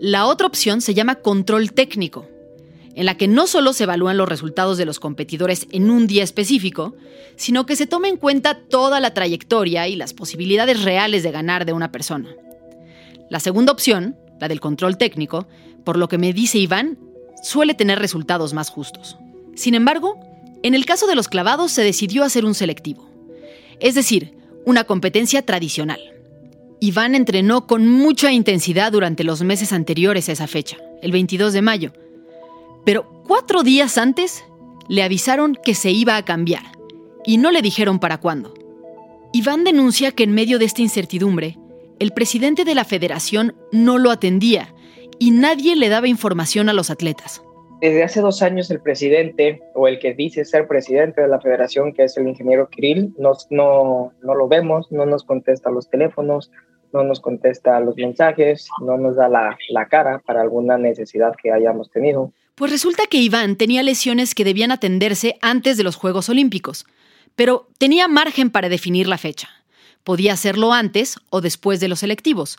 La 0.00 0.26
otra 0.26 0.48
opción 0.48 0.80
se 0.80 0.92
llama 0.92 1.20
control 1.20 1.72
técnico, 1.72 2.26
en 2.96 3.06
la 3.06 3.16
que 3.16 3.28
no 3.28 3.46
solo 3.46 3.72
se 3.72 3.84
evalúan 3.84 4.16
los 4.16 4.28
resultados 4.28 4.76
de 4.76 4.86
los 4.86 4.98
competidores 4.98 5.68
en 5.70 5.88
un 5.88 6.08
día 6.08 6.24
específico, 6.24 6.96
sino 7.36 7.64
que 7.64 7.76
se 7.76 7.86
toma 7.86 8.08
en 8.08 8.16
cuenta 8.16 8.58
toda 8.58 8.98
la 8.98 9.14
trayectoria 9.14 9.86
y 9.86 9.94
las 9.94 10.12
posibilidades 10.12 10.82
reales 10.82 11.22
de 11.22 11.30
ganar 11.30 11.64
de 11.64 11.74
una 11.74 11.92
persona. 11.92 12.34
La 13.28 13.38
segunda 13.38 13.70
opción, 13.70 14.16
la 14.40 14.48
del 14.48 14.58
control 14.58 14.98
técnico, 14.98 15.46
por 15.84 15.96
lo 15.96 16.08
que 16.08 16.18
me 16.18 16.32
dice 16.32 16.58
Iván, 16.58 16.98
suele 17.44 17.74
tener 17.74 18.00
resultados 18.00 18.52
más 18.52 18.68
justos. 18.68 19.16
Sin 19.54 19.76
embargo, 19.76 20.18
en 20.62 20.74
el 20.74 20.84
caso 20.84 21.06
de 21.06 21.14
los 21.14 21.28
clavados 21.28 21.72
se 21.72 21.82
decidió 21.82 22.24
hacer 22.24 22.44
un 22.44 22.54
selectivo, 22.54 23.08
es 23.80 23.94
decir, 23.94 24.34
una 24.64 24.84
competencia 24.84 25.42
tradicional. 25.42 26.00
Iván 26.80 27.14
entrenó 27.14 27.66
con 27.66 27.88
mucha 27.88 28.32
intensidad 28.32 28.92
durante 28.92 29.24
los 29.24 29.42
meses 29.42 29.72
anteriores 29.72 30.28
a 30.28 30.32
esa 30.32 30.46
fecha, 30.46 30.78
el 31.02 31.12
22 31.12 31.52
de 31.52 31.62
mayo, 31.62 31.92
pero 32.84 33.22
cuatro 33.26 33.62
días 33.62 33.98
antes 33.98 34.44
le 34.88 35.02
avisaron 35.02 35.56
que 35.62 35.74
se 35.74 35.90
iba 35.90 36.16
a 36.16 36.24
cambiar 36.24 36.64
y 37.24 37.36
no 37.36 37.50
le 37.50 37.62
dijeron 37.62 37.98
para 37.98 38.18
cuándo. 38.18 38.54
Iván 39.32 39.64
denuncia 39.64 40.12
que 40.12 40.24
en 40.24 40.32
medio 40.32 40.58
de 40.58 40.64
esta 40.64 40.82
incertidumbre, 40.82 41.58
el 41.98 42.12
presidente 42.12 42.64
de 42.64 42.74
la 42.74 42.84
federación 42.84 43.54
no 43.70 43.98
lo 43.98 44.10
atendía 44.10 44.74
y 45.18 45.30
nadie 45.30 45.76
le 45.76 45.88
daba 45.88 46.08
información 46.08 46.68
a 46.68 46.72
los 46.72 46.90
atletas. 46.90 47.42
Desde 47.80 48.02
hace 48.02 48.20
dos 48.20 48.42
años 48.42 48.70
el 48.70 48.80
presidente 48.80 49.62
o 49.74 49.88
el 49.88 49.98
que 49.98 50.12
dice 50.12 50.44
ser 50.44 50.68
presidente 50.68 51.22
de 51.22 51.28
la 51.28 51.40
federación, 51.40 51.94
que 51.94 52.04
es 52.04 52.16
el 52.18 52.28
ingeniero 52.28 52.68
Kirill, 52.68 53.14
no 53.18 54.12
lo 54.22 54.48
vemos, 54.48 54.92
no 54.92 55.06
nos 55.06 55.24
contesta 55.24 55.70
los 55.70 55.88
teléfonos, 55.88 56.50
no 56.92 57.04
nos 57.04 57.20
contesta 57.20 57.80
los 57.80 57.96
mensajes, 57.96 58.68
no 58.84 58.98
nos 58.98 59.16
da 59.16 59.28
la, 59.28 59.56
la 59.70 59.86
cara 59.88 60.22
para 60.26 60.42
alguna 60.42 60.76
necesidad 60.76 61.34
que 61.42 61.52
hayamos 61.52 61.90
tenido. 61.90 62.32
Pues 62.54 62.70
resulta 62.70 63.04
que 63.08 63.16
Iván 63.16 63.56
tenía 63.56 63.82
lesiones 63.82 64.34
que 64.34 64.44
debían 64.44 64.72
atenderse 64.72 65.36
antes 65.40 65.78
de 65.78 65.84
los 65.84 65.96
Juegos 65.96 66.28
Olímpicos, 66.28 66.84
pero 67.34 67.66
tenía 67.78 68.08
margen 68.08 68.50
para 68.50 68.68
definir 68.68 69.08
la 69.08 69.16
fecha. 69.16 69.48
Podía 70.04 70.34
hacerlo 70.34 70.74
antes 70.74 71.16
o 71.30 71.40
después 71.40 71.80
de 71.80 71.88
los 71.88 72.00
selectivos, 72.00 72.58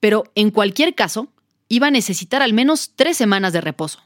pero 0.00 0.24
en 0.34 0.50
cualquier 0.50 0.94
caso, 0.94 1.28
iba 1.68 1.86
a 1.86 1.90
necesitar 1.90 2.42
al 2.42 2.52
menos 2.52 2.92
tres 2.96 3.16
semanas 3.16 3.54
de 3.54 3.62
reposo. 3.62 4.00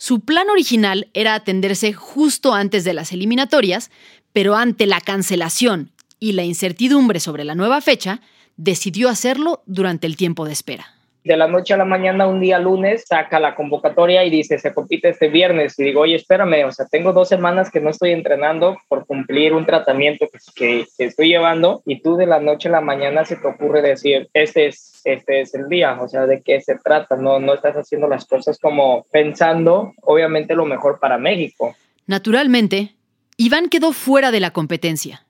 Su 0.00 0.20
plan 0.20 0.48
original 0.48 1.10
era 1.12 1.34
atenderse 1.34 1.92
justo 1.92 2.54
antes 2.54 2.84
de 2.84 2.94
las 2.94 3.12
eliminatorias, 3.12 3.90
pero 4.32 4.56
ante 4.56 4.86
la 4.86 5.02
cancelación 5.02 5.92
y 6.18 6.32
la 6.32 6.42
incertidumbre 6.42 7.20
sobre 7.20 7.44
la 7.44 7.54
nueva 7.54 7.82
fecha, 7.82 8.22
decidió 8.56 9.10
hacerlo 9.10 9.62
durante 9.66 10.06
el 10.06 10.16
tiempo 10.16 10.46
de 10.46 10.52
espera 10.52 10.99
de 11.30 11.36
la 11.36 11.46
noche 11.46 11.74
a 11.74 11.76
la 11.76 11.84
mañana, 11.84 12.26
un 12.26 12.40
día 12.40 12.58
lunes, 12.58 13.04
saca 13.06 13.38
la 13.38 13.54
convocatoria 13.54 14.24
y 14.24 14.30
dice, 14.30 14.58
se 14.58 14.74
compite 14.74 15.10
este 15.10 15.28
viernes. 15.28 15.78
Y 15.78 15.84
digo, 15.84 16.00
oye, 16.00 16.16
espérame, 16.16 16.64
o 16.66 16.72
sea, 16.72 16.86
tengo 16.90 17.12
dos 17.12 17.28
semanas 17.28 17.70
que 17.70 17.78
no 17.78 17.90
estoy 17.90 18.10
entrenando 18.10 18.76
por 18.88 19.06
cumplir 19.06 19.52
un 19.54 19.64
tratamiento 19.64 20.26
que, 20.28 20.86
que, 20.96 21.04
estoy 21.04 21.28
llevando 21.28 21.82
y 21.86 22.02
tú 22.02 22.16
de 22.16 22.26
la 22.26 22.40
noche 22.40 22.68
a 22.68 22.72
la 22.72 22.80
mañana 22.80 23.24
se 23.24 23.36
te 23.36 23.46
ocurre 23.46 23.80
decir, 23.80 24.28
este 24.34 24.66
es, 24.66 25.02
este 25.04 25.42
es 25.42 25.54
el 25.54 25.68
día, 25.68 25.96
o 26.00 26.08
sea, 26.08 26.26
¿de 26.26 26.42
qué 26.42 26.60
se 26.60 26.74
trata? 26.82 27.14
No, 27.14 27.38
no 27.38 27.54
estás 27.54 27.76
haciendo 27.76 28.08
las 28.08 28.24
cosas 28.24 28.58
como 28.58 29.06
pensando, 29.12 29.92
obviamente, 30.02 30.56
lo 30.56 30.64
mejor 30.64 30.98
para 30.98 31.16
México. 31.16 31.76
Naturalmente, 32.08 32.96
Iván 33.36 33.68
quedó 33.68 33.92
fuera 33.92 34.32
de 34.32 34.40
la 34.40 34.50
competencia. 34.50 35.24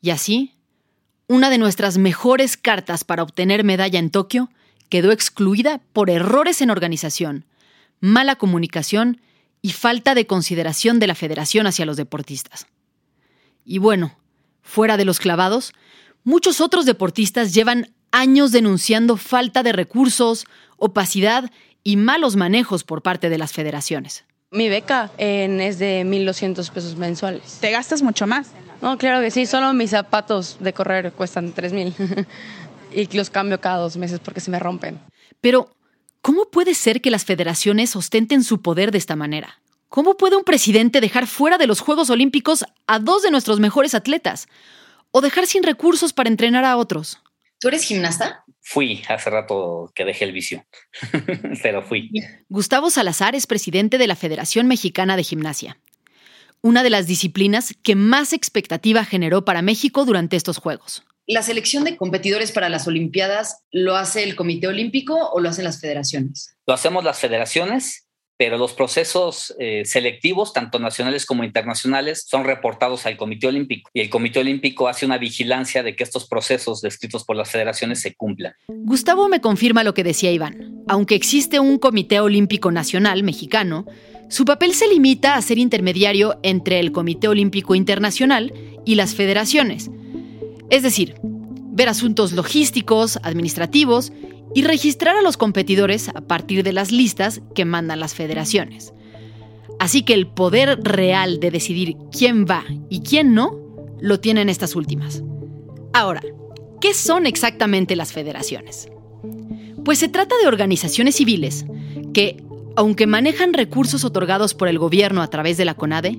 Y 0.00 0.10
así, 0.10 0.54
una 1.26 1.50
de 1.50 1.58
nuestras 1.58 1.98
mejores 1.98 2.56
cartas 2.56 3.02
para 3.02 3.24
obtener 3.24 3.64
medalla 3.64 3.98
en 3.98 4.10
Tokio 4.10 4.48
quedó 4.92 5.10
excluida 5.10 5.80
por 5.94 6.10
errores 6.10 6.60
en 6.60 6.68
organización, 6.68 7.46
mala 8.00 8.36
comunicación 8.36 9.22
y 9.62 9.70
falta 9.70 10.14
de 10.14 10.26
consideración 10.26 10.98
de 10.98 11.06
la 11.06 11.14
federación 11.14 11.66
hacia 11.66 11.86
los 11.86 11.96
deportistas. 11.96 12.66
Y 13.64 13.78
bueno, 13.78 14.18
fuera 14.60 14.98
de 14.98 15.06
los 15.06 15.18
clavados, 15.18 15.72
muchos 16.24 16.60
otros 16.60 16.84
deportistas 16.84 17.54
llevan 17.54 17.94
años 18.10 18.52
denunciando 18.52 19.16
falta 19.16 19.62
de 19.62 19.72
recursos, 19.72 20.44
opacidad 20.76 21.50
y 21.82 21.96
malos 21.96 22.36
manejos 22.36 22.84
por 22.84 23.00
parte 23.00 23.30
de 23.30 23.38
las 23.38 23.54
federaciones. 23.54 24.26
Mi 24.50 24.68
beca 24.68 25.10
es 25.16 25.78
de 25.78 26.04
1.200 26.04 26.70
pesos 26.70 26.96
mensuales. 26.96 27.56
¿Te 27.62 27.70
gastas 27.70 28.02
mucho 28.02 28.26
más? 28.26 28.48
No, 28.82 28.98
claro 28.98 29.22
que 29.22 29.30
sí, 29.30 29.46
solo 29.46 29.72
mis 29.72 29.88
zapatos 29.88 30.58
de 30.60 30.74
correr 30.74 31.12
cuestan 31.12 31.54
3.000. 31.54 32.26
y 32.94 33.06
los 33.16 33.30
cambio 33.30 33.60
cada 33.60 33.78
dos 33.78 33.96
meses 33.96 34.20
porque 34.20 34.40
se 34.40 34.50
me 34.50 34.58
rompen. 34.58 35.00
Pero, 35.40 35.74
¿cómo 36.20 36.50
puede 36.50 36.74
ser 36.74 37.00
que 37.00 37.10
las 37.10 37.24
federaciones 37.24 37.96
ostenten 37.96 38.44
su 38.44 38.62
poder 38.62 38.90
de 38.90 38.98
esta 38.98 39.16
manera? 39.16 39.60
¿Cómo 39.88 40.16
puede 40.16 40.36
un 40.36 40.44
presidente 40.44 41.00
dejar 41.00 41.26
fuera 41.26 41.58
de 41.58 41.66
los 41.66 41.80
Juegos 41.80 42.08
Olímpicos 42.08 42.64
a 42.86 42.98
dos 42.98 43.22
de 43.22 43.30
nuestros 43.30 43.60
mejores 43.60 43.94
atletas? 43.94 44.48
¿O 45.10 45.20
dejar 45.20 45.46
sin 45.46 45.62
recursos 45.62 46.14
para 46.14 46.30
entrenar 46.30 46.64
a 46.64 46.78
otros? 46.78 47.20
¿Tú 47.60 47.68
eres 47.68 47.84
gimnasta? 47.84 48.44
Fui, 48.60 49.02
hace 49.08 49.28
rato 49.28 49.92
que 49.94 50.04
dejé 50.04 50.24
el 50.24 50.32
vicio, 50.32 50.64
pero 51.62 51.82
fui. 51.82 52.10
Gustavo 52.48 52.90
Salazar 52.90 53.34
es 53.34 53.46
presidente 53.46 53.98
de 53.98 54.06
la 54.06 54.16
Federación 54.16 54.66
Mexicana 54.66 55.16
de 55.16 55.24
Gimnasia, 55.24 55.78
una 56.60 56.82
de 56.82 56.90
las 56.90 57.06
disciplinas 57.06 57.74
que 57.82 57.94
más 57.94 58.32
expectativa 58.32 59.04
generó 59.04 59.44
para 59.44 59.62
México 59.62 60.04
durante 60.04 60.36
estos 60.36 60.58
Juegos. 60.58 61.04
¿La 61.26 61.42
selección 61.42 61.84
de 61.84 61.96
competidores 61.96 62.50
para 62.50 62.68
las 62.68 62.88
Olimpiadas 62.88 63.62
lo 63.70 63.94
hace 63.94 64.24
el 64.24 64.34
Comité 64.34 64.66
Olímpico 64.66 65.14
o 65.32 65.38
lo 65.38 65.48
hacen 65.48 65.64
las 65.64 65.80
federaciones? 65.80 66.56
Lo 66.66 66.74
hacemos 66.74 67.04
las 67.04 67.20
federaciones, 67.20 68.08
pero 68.36 68.58
los 68.58 68.72
procesos 68.72 69.54
eh, 69.60 69.84
selectivos, 69.84 70.52
tanto 70.52 70.80
nacionales 70.80 71.24
como 71.24 71.44
internacionales, 71.44 72.26
son 72.28 72.42
reportados 72.42 73.06
al 73.06 73.16
Comité 73.16 73.46
Olímpico 73.46 73.88
y 73.94 74.00
el 74.00 74.10
Comité 74.10 74.40
Olímpico 74.40 74.88
hace 74.88 75.06
una 75.06 75.16
vigilancia 75.16 75.84
de 75.84 75.94
que 75.94 76.02
estos 76.02 76.26
procesos 76.26 76.80
descritos 76.80 77.24
por 77.24 77.36
las 77.36 77.48
federaciones 77.48 78.00
se 78.00 78.16
cumplan. 78.16 78.54
Gustavo 78.66 79.28
me 79.28 79.40
confirma 79.40 79.84
lo 79.84 79.94
que 79.94 80.02
decía 80.02 80.32
Iván. 80.32 80.82
Aunque 80.88 81.14
existe 81.14 81.60
un 81.60 81.78
Comité 81.78 82.18
Olímpico 82.18 82.72
Nacional 82.72 83.22
mexicano, 83.22 83.86
su 84.28 84.44
papel 84.44 84.74
se 84.74 84.88
limita 84.88 85.36
a 85.36 85.42
ser 85.42 85.58
intermediario 85.58 86.40
entre 86.42 86.80
el 86.80 86.90
Comité 86.90 87.28
Olímpico 87.28 87.76
Internacional 87.76 88.52
y 88.84 88.96
las 88.96 89.14
federaciones 89.14 89.88
es 90.72 90.82
decir, 90.82 91.16
ver 91.22 91.90
asuntos 91.90 92.32
logísticos, 92.32 93.18
administrativos 93.22 94.10
y 94.54 94.62
registrar 94.62 95.16
a 95.16 95.22
los 95.22 95.36
competidores 95.36 96.08
a 96.08 96.22
partir 96.22 96.64
de 96.64 96.72
las 96.72 96.90
listas 96.90 97.42
que 97.54 97.66
mandan 97.66 98.00
las 98.00 98.14
federaciones. 98.14 98.94
Así 99.78 100.02
que 100.02 100.14
el 100.14 100.26
poder 100.26 100.82
real 100.82 101.40
de 101.40 101.50
decidir 101.50 101.96
quién 102.10 102.46
va 102.46 102.64
y 102.88 103.00
quién 103.00 103.34
no 103.34 103.54
lo 104.00 104.18
tienen 104.18 104.48
estas 104.48 104.74
últimas. 104.74 105.22
Ahora, 105.92 106.22
¿qué 106.80 106.94
son 106.94 107.26
exactamente 107.26 107.94
las 107.94 108.14
federaciones? 108.14 108.88
Pues 109.84 109.98
se 109.98 110.08
trata 110.08 110.34
de 110.40 110.48
organizaciones 110.48 111.16
civiles 111.16 111.66
que, 112.14 112.42
aunque 112.76 113.06
manejan 113.06 113.52
recursos 113.52 114.06
otorgados 114.06 114.54
por 114.54 114.68
el 114.68 114.78
gobierno 114.78 115.20
a 115.20 115.28
través 115.28 115.58
de 115.58 115.66
la 115.66 115.74
CONADE, 115.74 116.18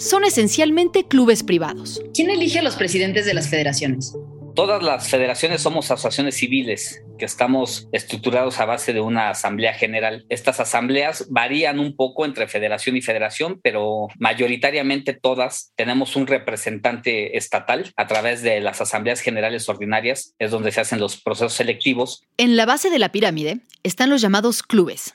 son 0.00 0.24
esencialmente 0.24 1.04
clubes 1.06 1.42
privados. 1.42 2.02
¿Quién 2.14 2.30
elige 2.30 2.60
a 2.60 2.62
los 2.62 2.74
presidentes 2.76 3.26
de 3.26 3.34
las 3.34 3.48
federaciones? 3.48 4.16
Todas 4.54 4.82
las 4.82 5.08
federaciones 5.08 5.60
somos 5.60 5.90
asociaciones 5.90 6.36
civiles 6.36 7.02
que 7.18 7.26
estamos 7.26 7.86
estructurados 7.92 8.58
a 8.58 8.64
base 8.64 8.94
de 8.94 9.00
una 9.00 9.30
asamblea 9.30 9.74
general. 9.74 10.24
Estas 10.30 10.58
asambleas 10.58 11.26
varían 11.28 11.78
un 11.78 11.94
poco 11.94 12.24
entre 12.24 12.48
federación 12.48 12.96
y 12.96 13.02
federación, 13.02 13.60
pero 13.62 14.08
mayoritariamente 14.18 15.12
todas 15.12 15.72
tenemos 15.76 16.16
un 16.16 16.26
representante 16.26 17.36
estatal 17.36 17.92
a 17.96 18.06
través 18.06 18.42
de 18.42 18.60
las 18.60 18.80
asambleas 18.80 19.20
generales 19.20 19.68
ordinarias, 19.68 20.34
es 20.38 20.50
donde 20.50 20.72
se 20.72 20.80
hacen 20.80 20.98
los 20.98 21.20
procesos 21.20 21.52
selectivos. 21.52 22.22
En 22.38 22.56
la 22.56 22.66
base 22.66 22.88
de 22.88 22.98
la 22.98 23.12
pirámide 23.12 23.60
están 23.82 24.08
los 24.08 24.22
llamados 24.22 24.62
clubes, 24.62 25.14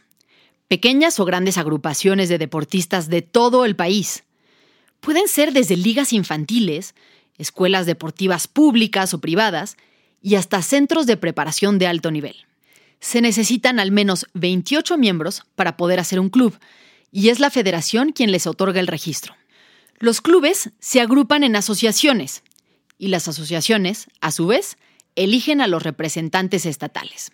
pequeñas 0.68 1.20
o 1.20 1.26
grandes 1.26 1.58
agrupaciones 1.58 2.30
de 2.30 2.38
deportistas 2.38 3.10
de 3.10 3.24
todo 3.24 3.66
el 3.66 3.76
país 3.76 4.24
Pueden 5.06 5.28
ser 5.28 5.54
desde 5.54 5.78
ligas 5.78 6.14
infantiles, 6.14 6.96
escuelas 7.38 7.86
deportivas 7.86 8.48
públicas 8.48 9.14
o 9.14 9.22
privadas 9.22 9.78
y 10.20 10.34
hasta 10.34 10.64
centros 10.64 11.06
de 11.06 11.16
preparación 11.16 11.78
de 11.78 11.86
alto 11.86 12.10
nivel. 12.10 12.36
Se 13.00 13.22
necesitan 13.22 13.80
al 13.80 13.92
menos 13.92 14.26
28 14.34 14.98
miembros 14.98 15.44
para 15.54 15.78
poder 15.78 16.00
hacer 16.00 16.20
un 16.20 16.30
club, 16.30 16.58
y 17.12 17.30
es 17.30 17.40
la 17.40 17.52
federación 17.52 18.14
quien 18.14 18.32
les 18.32 18.48
otorga 18.48 18.80
el 18.80 18.88
registro. 18.88 19.36
Los 20.00 20.22
clubes 20.22 20.72
se 20.80 21.02
agrupan 21.02 21.44
en 21.44 21.56
asociaciones, 21.56 22.42
y 22.98 23.10
las 23.10 23.28
asociaciones, 23.28 24.08
a 24.22 24.32
su 24.32 24.48
vez, 24.48 24.76
eligen 25.16 25.62
a 25.62 25.68
los 25.68 25.84
representantes 25.84 26.66
estatales. 26.66 27.32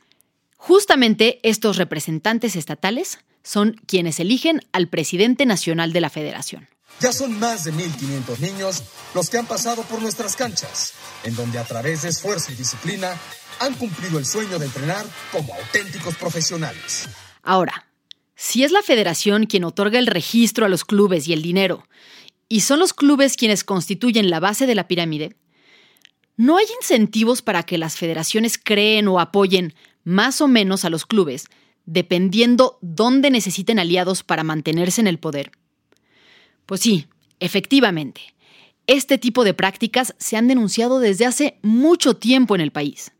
Justamente 0.58 1.40
estos 1.44 1.78
representantes 1.78 2.58
estatales 2.58 3.20
son 3.44 3.80
quienes 3.86 4.20
eligen 4.20 4.60
al 4.74 4.90
presidente 4.90 5.46
nacional 5.46 5.94
de 5.94 6.02
la 6.02 6.10
federación. 6.10 6.68
Ya 7.00 7.12
son 7.12 7.40
más 7.40 7.64
de 7.64 7.74
1.500 7.74 8.40
niños 8.40 8.84
los 9.16 9.30
que 9.30 9.38
han 9.38 9.48
pasado 9.48 9.84
por 9.84 10.02
nuestras 10.02 10.36
canchas, 10.36 10.94
en 11.24 11.36
donde 11.36 11.58
a 11.58 11.64
través 11.64 12.04
de 12.04 12.10
esfuerzo 12.10 12.52
y 12.52 12.56
disciplina 12.56 13.18
han 13.60 13.74
cumplido 13.76 14.20
el 14.20 14.26
sueño 14.26 14.60
de 14.60 14.66
entrenar 14.66 15.06
como 15.32 15.54
auténticos 15.54 16.16
profesionales. 16.16 17.08
Ahora, 17.44 17.88
si 18.36 18.64
es 18.64 18.72
la 18.72 18.82
federación 18.82 19.46
quien 19.46 19.64
otorga 19.64 20.00
el 20.00 20.08
registro 20.08 20.66
a 20.66 20.70
los 20.70 20.86
clubes 20.86 21.28
y 21.28 21.34
el 21.34 21.42
dinero, 21.42 21.88
y 22.50 22.62
son 22.62 22.80
los 22.80 22.94
clubes 22.94 23.38
quienes 23.38 23.64
constituyen 23.64 24.30
la 24.30 24.40
base 24.40 24.66
de 24.66 24.76
la 24.76 24.88
pirámide, 24.88 25.38
no 26.38 26.58
hay 26.58 26.66
incentivos 26.82 27.42
para 27.42 27.64
que 27.64 27.78
las 27.78 27.98
federaciones 27.98 28.58
creen 28.58 29.08
o 29.08 29.20
apoyen 29.20 29.76
más 30.04 30.42
o 30.42 30.48
menos 30.48 30.86
a 30.86 30.90
los 30.90 31.06
clubes, 31.06 31.46
dependiendo 31.86 32.80
dónde 32.82 33.30
necesiten 33.30 33.80
aliados 33.80 34.24
para 34.24 34.44
mantenerse 34.44 35.02
en 35.02 35.08
el 35.08 35.20
poder. 35.20 35.52
Pues 36.66 36.82
sí, 36.82 37.08
efectivamente, 37.40 38.22
este 38.88 39.18
tipo 39.18 39.44
de 39.44 39.54
prácticas 39.54 40.16
se 40.18 40.38
han 40.38 40.48
denunciado 40.48 41.00
desde 41.00 41.26
hace 41.26 41.60
mucho 41.62 42.16
tiempo 42.16 42.56
en 42.56 42.62
el 42.62 42.72
país. 42.72 43.12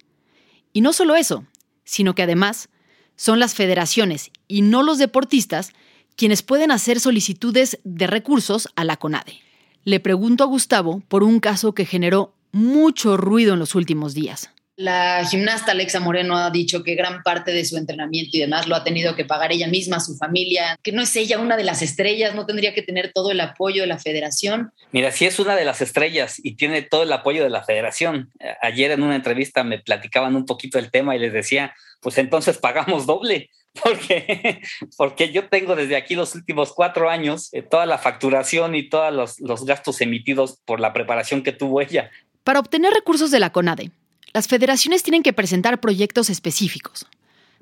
Y 0.74 0.82
no 0.82 0.94
solo 0.94 1.16
eso, 1.16 1.46
sino 1.84 2.16
que 2.16 2.24
además 2.24 2.70
son 3.16 3.40
las 3.40 3.54
federaciones 3.54 4.32
y 4.48 4.62
no 4.62 4.84
los 4.84 4.98
deportistas 4.98 5.72
quienes 6.16 6.42
pueden 6.42 6.72
hacer 6.72 7.00
solicitudes 7.00 7.80
de 7.84 8.08
recursos 8.08 8.70
a 8.76 8.84
la 8.84 8.98
CONADE. 8.98 9.40
Le 9.84 10.00
pregunto 10.00 10.44
a 10.44 10.48
Gustavo 10.48 11.02
por 11.08 11.24
un 11.24 11.40
caso 11.40 11.74
que 11.74 11.86
generó 11.86 12.34
mucho 12.52 13.18
ruido 13.18 13.54
en 13.54 13.60
los 13.60 13.76
últimos 13.76 14.14
días. 14.14 14.52
La 14.82 15.24
gimnasta 15.30 15.74
Alexa 15.74 16.00
Moreno 16.00 16.36
ha 16.36 16.50
dicho 16.50 16.84
que 16.84 16.96
gran 16.96 17.22
parte 17.22 17.52
de 17.52 17.64
su 17.66 17.78
entrenamiento 17.78 18.32
y 18.34 18.40
demás 18.40 18.68
lo 18.68 18.76
ha 18.76 18.84
tenido 18.84 19.16
que 19.16 19.26
pagar 19.26 19.52
ella 19.52 19.68
misma, 19.68 20.00
su 20.00 20.16
familia, 20.16 20.76
que 20.82 20.92
no 20.92 21.04
es 21.04 21.16
ella 21.16 21.38
una 21.38 21.56
de 21.56 21.64
las 21.64 21.84
estrellas, 21.84 22.34
no 22.34 22.48
tendría 22.48 22.74
que 22.74 22.82
tener 22.82 23.12
todo 23.14 23.30
el 23.30 23.40
apoyo 23.42 23.84
de 23.84 23.88
la 23.88 24.00
federación. 24.00 24.72
Mira, 24.92 25.12
si 25.12 25.28
es 25.28 25.38
una 25.38 25.56
de 25.56 25.66
las 25.66 25.82
estrellas 25.82 26.42
y 26.44 26.56
tiene 26.56 26.82
todo 26.82 27.04
el 27.04 27.14
apoyo 27.14 27.44
de 27.44 27.52
la 27.52 27.64
federación. 27.64 28.32
Ayer 28.60 28.90
en 28.90 29.04
una 29.04 29.16
entrevista 29.16 29.64
me 29.64 29.78
platicaban 29.78 30.36
un 30.36 30.48
poquito 30.48 30.80
el 30.80 30.90
tema 30.90 31.16
y 31.16 31.20
les 31.20 31.32
decía, 31.32 31.76
pues 32.00 32.18
entonces 32.18 32.58
pagamos 32.58 33.06
doble. 33.06 33.52
Porque, 33.82 34.60
porque 34.98 35.32
yo 35.32 35.48
tengo 35.48 35.78
desde 35.78 35.96
aquí 35.96 36.14
los 36.14 36.36
últimos 36.36 36.74
cuatro 36.74 37.10
años 37.10 37.48
eh, 37.54 37.62
toda 37.62 37.86
la 37.86 37.98
facturación 37.98 38.76
y 38.76 38.90
todos 38.90 39.14
los, 39.14 39.40
los 39.40 39.66
gastos 39.66 40.02
emitidos 40.02 40.60
por 40.66 40.82
la 40.82 40.92
preparación 40.92 41.42
que 41.42 41.54
tuvo 41.54 41.80
ella. 41.80 42.12
Para 42.44 42.60
obtener 42.60 42.92
recursos 42.92 43.32
de 43.32 43.40
la 43.40 43.52
CONADE, 43.52 43.92
las 44.34 44.48
federaciones 44.48 45.04
tienen 45.04 45.24
que 45.24 45.34
presentar 45.34 45.80
proyectos 45.80 46.30
específicos. 46.30 47.06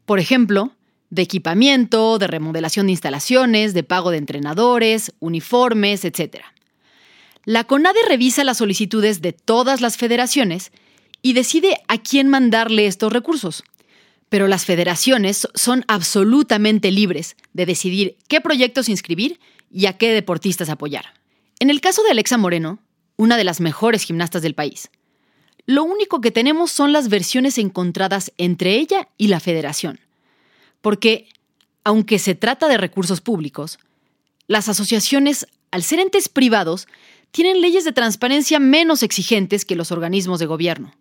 Por 0.06 0.20
ejemplo, 0.20 0.74
de 1.10 1.22
equipamiento, 1.22 2.20
de 2.20 2.28
remodelación 2.28 2.86
de 2.86 2.92
instalaciones, 2.92 3.74
de 3.74 3.84
pago 3.84 4.12
de 4.12 4.18
entrenadores, 4.18 5.14
uniformes, 5.20 6.06
etc. 6.06 6.44
La 7.46 7.64
CONADE 7.64 8.00
revisa 8.08 8.44
las 8.44 8.58
solicitudes 8.58 9.22
de 9.22 9.34
todas 9.34 9.82
las 9.82 9.98
federaciones 9.98 10.72
y 11.22 11.34
decide 11.34 11.82
a 11.88 11.98
quién 11.98 12.28
mandarle 12.28 12.86
estos 12.86 13.12
recursos 13.12 13.64
pero 14.30 14.48
las 14.48 14.66
federaciones 14.66 15.48
son 15.56 15.84
absolutamente 15.88 16.92
libres 16.92 17.36
de 17.54 17.66
decidir 17.66 18.18
qué 18.28 18.42
proyectos 18.42 18.88
inscribir 18.88 19.40
y 19.72 19.88
a 19.88 19.98
qué 19.98 20.14
deportistas 20.14 20.70
apoyar. 20.70 21.14
En 21.60 21.70
el 21.70 21.82
caso 21.82 22.04
de 22.04 22.12
Alexa 22.12 22.38
Moreno, 22.38 22.80
una 23.18 23.38
de 23.38 23.44
las 23.44 23.60
mejores 23.60 24.04
gimnastas 24.04 24.42
del 24.42 24.56
país, 24.56 24.90
lo 25.70 25.84
único 25.84 26.20
que 26.20 26.32
tenemos 26.32 26.72
son 26.72 26.94
las 26.94 27.10
versiones 27.10 27.60
encontradas 27.60 28.34
entre 28.40 28.78
ella 28.78 29.08
y 29.20 29.28
la 29.28 29.40
federación. 29.40 30.00
Porque, 30.82 31.30
aunque 31.84 32.18
se 32.18 32.34
trata 32.34 32.68
de 32.68 32.80
recursos 32.80 33.22
públicos, 33.22 33.78
las 34.48 34.68
asociaciones, 34.68 35.46
al 35.70 35.84
ser 35.84 36.00
entes 36.00 36.28
privados, 36.28 36.88
tienen 37.30 37.62
leyes 37.62 37.86
de 37.86 37.92
transparencia 37.92 38.60
menos 38.60 39.04
exigentes 39.04 39.64
que 39.64 39.76
los 39.76 39.92
organismos 39.92 40.40
de 40.40 40.48
gobierno. 40.48 40.92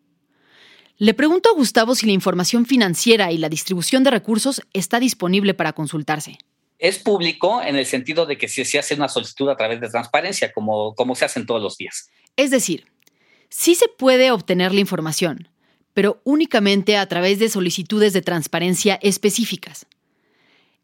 Le 0.99 1.15
pregunto 1.15 1.49
a 1.49 1.55
Gustavo 1.55 1.95
si 1.95 2.05
la 2.05 2.13
información 2.13 2.67
financiera 2.67 3.33
y 3.33 3.39
la 3.39 3.49
distribución 3.49 4.05
de 4.05 4.11
recursos 4.11 4.61
está 4.75 5.01
disponible 5.01 5.55
para 5.55 5.73
consultarse. 5.73 6.37
Es 6.79 6.99
público 6.99 7.63
en 7.63 7.77
el 7.77 7.87
sentido 7.87 8.27
de 8.27 8.37
que 8.37 8.49
si 8.49 8.67
se 8.67 8.79
hace 8.79 8.97
una 8.97 9.09
solicitud 9.09 9.49
a 9.49 9.57
través 9.57 9.81
de 9.81 9.89
transparencia, 9.89 10.53
como, 10.53 10.95
como 10.95 11.15
se 11.15 11.25
hacen 11.25 11.47
todos 11.47 11.63
los 11.63 11.79
días. 11.79 12.11
Es 12.37 12.51
decir, 12.51 12.85
sí 13.49 13.75
se 13.75 13.89
puede 13.89 14.31
obtener 14.31 14.73
la 14.73 14.81
información, 14.81 15.49
pero 15.95 16.21
únicamente 16.25 16.97
a 16.97 17.07
través 17.07 17.39
de 17.39 17.49
solicitudes 17.49 18.13
de 18.13 18.23
transparencia 18.23 18.99
específicas. 19.03 19.87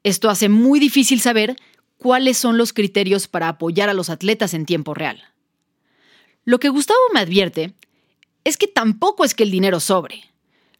Esto 0.03 0.31
hace 0.31 0.48
muy 0.48 0.81
difícil 0.81 1.20
saber 1.20 1.57
cuáles 1.98 2.37
son 2.37 2.59
los 2.59 2.72
criterios 2.72 3.29
para 3.29 3.48
apoyar 3.48 3.88
a 3.88 3.94
los 3.94 4.11
atletas 4.11 4.55
en 4.55 4.66
tiempo 4.66 4.92
real. 4.94 5.22
Lo 6.44 6.59
que 6.59 6.68
Gustavo 6.68 7.00
me 7.14 7.20
advierte 7.20 7.74
es 8.44 8.57
que 8.57 8.66
tampoco 8.66 9.24
es 9.24 9.35
que 9.35 9.44
el 9.44 9.50
dinero 9.50 9.81
sobre. 9.81 10.24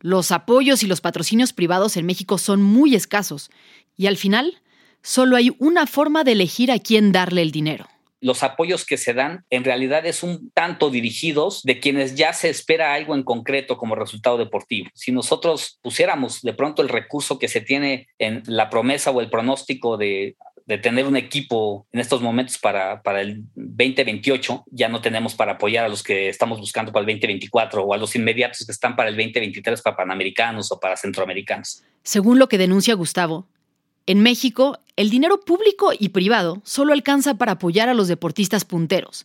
Los 0.01 0.33
apoyos 0.33 0.83
y 0.83 0.87
los 0.87 1.01
patrocinios 1.01 1.55
privados 1.55 1.97
en 1.97 2.05
México 2.05 2.37
son 2.37 2.63
muy 2.63 2.95
escasos 2.95 3.51
y 3.97 4.07
al 4.07 4.19
final 4.19 4.61
solo 5.03 5.37
hay 5.37 5.57
una 5.59 5.87
forma 5.87 6.25
de 6.25 6.33
elegir 6.33 6.71
a 6.71 6.79
quién 6.79 7.13
darle 7.13 7.41
el 7.41 7.53
dinero 7.53 7.89
los 8.25 8.43
apoyos 8.43 8.85
que 8.85 8.97
se 8.97 9.13
dan 9.13 9.45
en 9.51 9.65
realidad 9.65 10.07
es 10.07 10.23
un 10.23 10.51
tanto 10.51 10.91
dirigidos 10.91 11.63
de 11.63 11.79
quienes 11.79 12.15
ya 12.15 12.33
se 12.33 12.49
espera 12.49 12.95
algo 12.95 13.15
en 13.15 13.23
concreto 13.23 13.77
como 13.77 13.95
resultado 13.95 14.39
deportivo. 14.39 14.89
Si 14.95 15.13
nosotros 15.13 15.79
pusiéramos 15.83 16.41
de 16.41 16.55
pronto 16.55 16.83
el 16.83 16.89
recurso 16.89 17.39
que 17.39 17.49
se 17.49 17.61
tiene 17.61 18.09
en 18.19 18.43
la 18.47 18.71
promesa 18.71 19.11
o 19.11 19.21
el 19.21 19.31
pronóstico 19.31 19.97
de 19.97 20.37
de 20.67 20.79
tener 20.79 21.07
un 21.07 21.17
equipo 21.17 21.87
en 21.93 22.01
estos 22.01 22.23
momentos 22.23 22.59
para, 22.59 23.03
para 23.03 23.21
el 23.21 23.45
2028, 23.55 24.65
ya 24.71 24.89
no 24.89 25.01
tenemos 25.01 25.35
para 25.35 25.53
apoyar 25.53 25.85
a 25.85 25.89
los 25.89 26.03
que 26.03 26.29
estamos 26.29 26.59
buscando 26.59 26.91
para 26.91 27.03
el 27.03 27.07
2024 27.07 27.83
o 27.83 27.93
a 27.93 27.99
los 27.99 28.17
inmediatos 28.17 28.65
que 28.65 28.73
están 28.73 28.97
para 28.97 29.11
el 29.11 29.17
2023 29.17 29.83
para 29.83 29.97
panamericanos 29.97 30.73
o 30.73 30.81
para 30.81 30.97
centroamericanos. 30.97 31.83
Según 32.03 32.39
lo 32.39 32.49
que 32.49 32.59
denuncia 32.59 32.95
Gustavo, 32.95 33.47
en 34.07 34.21
México 34.21 34.79
el 34.97 35.11
dinero 35.11 35.41
público 35.41 35.93
y 35.99 36.11
privado 36.11 36.63
solo 36.65 36.93
alcanza 36.93 37.35
para 37.35 37.53
apoyar 37.53 37.89
a 37.89 37.95
los 37.95 38.09
deportistas 38.09 38.65
punteros 38.65 39.25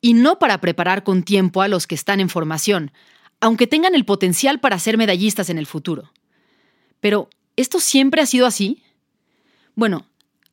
y 0.00 0.14
no 0.14 0.38
para 0.38 0.60
preparar 0.60 1.02
con 1.02 1.22
tiempo 1.22 1.62
a 1.62 1.68
los 1.68 1.86
que 1.86 1.94
están 1.94 2.20
en 2.20 2.28
formación, 2.28 2.92
aunque 3.40 3.66
tengan 3.66 3.94
el 3.94 4.04
potencial 4.04 4.60
para 4.60 4.78
ser 4.78 4.96
medallistas 4.98 5.50
en 5.50 5.58
el 5.58 5.66
futuro. 5.66 6.12
Pero, 7.00 7.28
¿esto 7.56 7.80
siempre 7.80 8.22
ha 8.22 8.26
sido 8.26 8.46
así? 8.46 8.82
Bueno, 9.74 10.06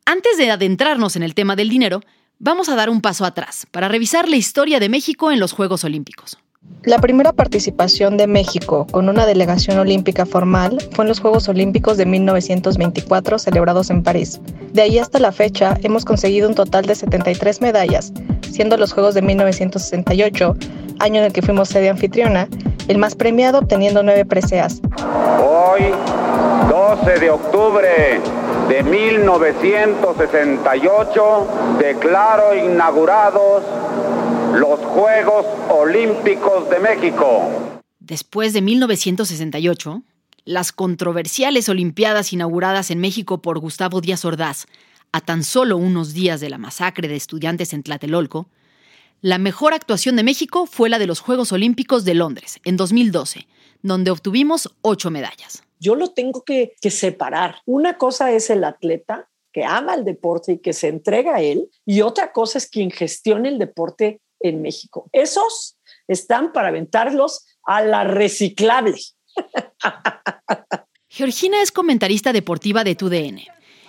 antes 0.06 0.38
de 0.38 0.51
adentrarnos 0.51 1.15
en 1.15 1.23
el 1.23 1.36
tema 1.36 1.56
del 1.56 1.69
dinero, 1.69 2.01
vamos 2.39 2.69
a 2.69 2.75
dar 2.75 2.89
un 2.89 3.01
paso 3.01 3.25
atrás 3.25 3.67
para 3.71 3.88
revisar 3.88 4.30
la 4.30 4.36
historia 4.36 4.80
de 4.80 4.89
México 4.89 5.32
en 5.32 5.39
los 5.39 5.51
Juegos 5.51 5.84
Olímpicos. 5.84 6.38
La 6.86 6.99
primera 6.99 7.34
participación 7.34 8.15
de 8.15 8.28
México 8.28 8.88
con 8.91 9.10
una 9.10 9.25
delegación 9.25 9.80
olímpica 9.80 10.28
formal 10.28 10.78
fue 10.91 11.04
en 11.04 11.10
los 11.10 11.19
Juegos 11.19 11.49
Olímpicos 11.49 11.97
de 11.97 12.06
1924 12.06 13.39
celebrados 13.39 13.89
en 13.89 14.04
París. 14.04 14.39
De 14.71 14.84
ahí 14.84 14.99
hasta 14.99 15.17
la 15.17 15.32
fecha 15.32 15.75
hemos 15.82 16.06
conseguido 16.06 16.47
un 16.47 16.54
total 16.54 16.86
de 16.86 16.93
73 16.93 17.60
medallas, 17.62 18.13
siendo 18.51 18.78
los 18.78 18.93
Juegos 18.93 19.15
de 19.15 19.23
1968, 19.23 20.56
año 20.99 21.21
en 21.21 21.25
el 21.25 21.34
que 21.34 21.41
fuimos 21.41 21.69
sede 21.69 21.89
anfitriona, 21.89 22.47
el 22.88 22.99
más 22.99 23.15
premiado 23.15 23.58
obteniendo 23.58 24.04
nueve 24.04 24.23
preseas. 24.23 24.80
Hoy, 25.43 25.86
12 26.69 27.19
de 27.19 27.32
octubre 27.32 28.21
de 28.69 28.84
1968 28.84 31.47
declaro 31.80 32.56
inaugurados 32.56 33.63
los 34.55 34.79
Juegos 34.79 35.45
Olímpicos 35.69 36.69
de 36.69 36.79
México. 36.79 37.81
Después 37.99 38.53
de 38.53 38.61
1968, 38.61 40.01
las 40.45 40.71
controversiales 40.71 41.67
Olimpiadas 41.67 42.31
inauguradas 42.31 42.89
en 42.89 42.99
México 42.99 43.41
por 43.41 43.59
Gustavo 43.59 43.99
Díaz 43.99 44.23
Ordaz, 44.23 44.67
a 45.11 45.19
tan 45.19 45.43
solo 45.43 45.75
unos 45.75 46.13
días 46.13 46.39
de 46.39 46.49
la 46.49 46.57
masacre 46.57 47.07
de 47.09 47.15
estudiantes 47.15 47.73
en 47.73 47.83
Tlatelolco, 47.83 48.47
la 49.21 49.39
mejor 49.39 49.73
actuación 49.73 50.15
de 50.15 50.23
México 50.23 50.65
fue 50.67 50.89
la 50.89 50.99
de 50.99 51.07
los 51.07 51.19
Juegos 51.19 51.51
Olímpicos 51.51 52.05
de 52.05 52.13
Londres, 52.13 52.59
en 52.63 52.77
2012, 52.77 53.47
donde 53.81 54.11
obtuvimos 54.11 54.73
ocho 54.81 55.11
medallas. 55.11 55.63
Yo 55.79 55.95
lo 55.95 56.11
tengo 56.11 56.43
que, 56.45 56.75
separar. 56.81 57.57
Una 57.65 57.97
cosa 57.97 58.31
es 58.31 58.49
el 58.49 58.63
atleta 58.63 59.27
que 59.51 59.65
ama 59.65 59.95
el 59.95 60.05
deporte 60.05 60.53
y 60.53 60.57
que 60.59 60.73
se 60.73 60.87
entrega 60.87 61.35
a 61.35 61.41
él, 61.41 61.69
y 61.85 62.01
otra 62.01 62.31
cosa 62.31 62.57
es 62.57 62.67
quien 62.69 62.91
gestiona 62.91 63.49
el 63.49 63.57
deporte 63.57 64.21
en 64.39 64.61
México. 64.61 65.09
Esos 65.11 65.77
están 66.07 66.51
para 66.53 66.69
aventarlos 66.69 67.45
a 67.63 67.81
la 67.83 68.03
reciclable. 68.03 68.95
Georgina 71.09 71.61
es 71.61 71.71
comentarista 71.71 72.33
deportiva 72.33 72.83
de 72.83 72.95
TUDN 72.95 73.41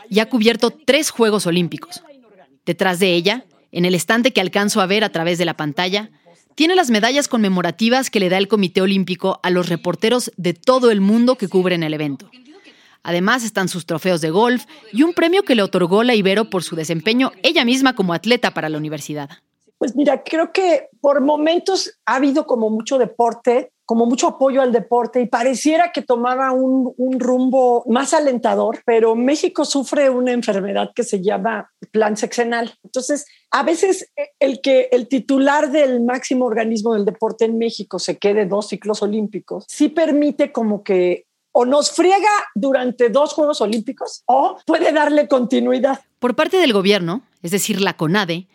y 0.09 0.20
ha 0.20 0.28
cubierto 0.28 0.70
tres 0.70 1.11
Juegos 1.11 1.46
Olímpicos. 1.46 2.02
Detrás 2.64 2.98
de 2.98 3.14
ella, 3.14 3.44
en 3.72 3.85
el 3.85 3.94
estante 3.94 4.32
que 4.32 4.40
alcanzo 4.40 4.80
a 4.80 4.87
ver 4.87 5.04
a 5.04 5.11
través 5.11 5.38
de 5.38 5.44
la 5.44 5.56
pantalla, 5.56 6.11
tiene 6.54 6.74
las 6.74 6.90
medallas 6.90 7.28
conmemorativas 7.28 8.11
que 8.11 8.20
le 8.20 8.28
da 8.28 8.38
el 8.38 8.48
Comité 8.48 8.80
Olímpico 8.80 9.40
a 9.42 9.50
los 9.50 9.68
reporteros 9.68 10.32
de 10.37 10.54
todo 10.54 10.90
el 10.90 11.00
mundo 11.00 11.37
que 11.37 11.48
cubren 11.48 11.82
el 11.82 11.94
evento. 11.94 12.30
Además 13.02 13.44
están 13.44 13.68
sus 13.68 13.87
trofeos 13.87 14.20
de 14.20 14.30
golf 14.30 14.64
y 14.92 15.02
un 15.02 15.12
premio 15.12 15.44
que 15.44 15.54
le 15.54 15.62
otorgó 15.62 16.02
la 16.02 16.14
Ibero 16.14 16.50
por 16.50 16.64
su 16.64 16.74
desempeño 16.74 17.30
ella 17.42 17.64
misma 17.64 17.94
como 17.94 18.14
atleta 18.14 18.52
para 18.52 18.68
la 18.68 18.78
universidad. 18.78 19.30
Pues 19.79 19.95
mira, 19.95 20.23
creo 20.23 20.53
que 20.53 20.89
por 21.01 21.21
momentos 21.21 21.99
ha 22.07 22.17
habido 22.17 22.47
como 22.47 22.71
mucho 22.71 22.99
deporte, 22.99 23.73
como 23.85 24.07
mucho 24.07 24.27
apoyo 24.27 24.62
al 24.62 24.73
deporte 24.73 25.21
y 25.21 25.27
pareciera 25.27 25.93
que 25.93 26.03
tomaba 26.03 26.51
un, 26.51 26.95
rumbo 27.21 27.85
más 27.87 28.12
alentador, 28.15 28.81
pero 28.85 29.15
México 29.15 29.65
sufre 29.65 30.11
una 30.11 30.33
enfermedad 30.33 30.91
que 30.95 31.05
se 31.05 31.23
llama 31.23 31.71
plan 31.93 32.17
sexenal. 32.17 32.75
Entonces, 32.83 33.27
a 33.53 33.62
veces 33.62 34.11
eh, 34.17 34.31
el 34.41 34.61
que 34.61 34.89
el 34.91 35.09
titular 35.09 35.71
del 35.71 36.03
máximo 36.03 36.47
organismo 36.47 36.95
del 36.95 37.05
deporte 37.05 37.45
en 37.45 37.59
México 37.59 37.99
se 37.99 38.19
quede 38.19 38.47
dos 38.47 38.69
ciclos 38.69 39.03
olímpicos, 39.03 39.65
sí 39.69 39.89
permite 39.89 40.53
como 40.53 40.83
que 40.83 41.27
o 41.59 41.65
nos 41.65 41.91
friega 41.91 42.29
durante 42.55 43.09
dos 43.09 43.33
Juegos 43.33 43.62
Olímpicos 43.62 44.23
o 44.27 44.59
puede 44.67 44.93
darle 44.93 45.27
continuidad. 45.27 46.01
Por 46.19 46.37
parte 46.37 46.59
del 46.59 46.75
gobierno, 46.75 47.23
es 47.43 47.51
decir, 47.51 47.81
la 47.81 47.97
CONADE, 47.97 48.47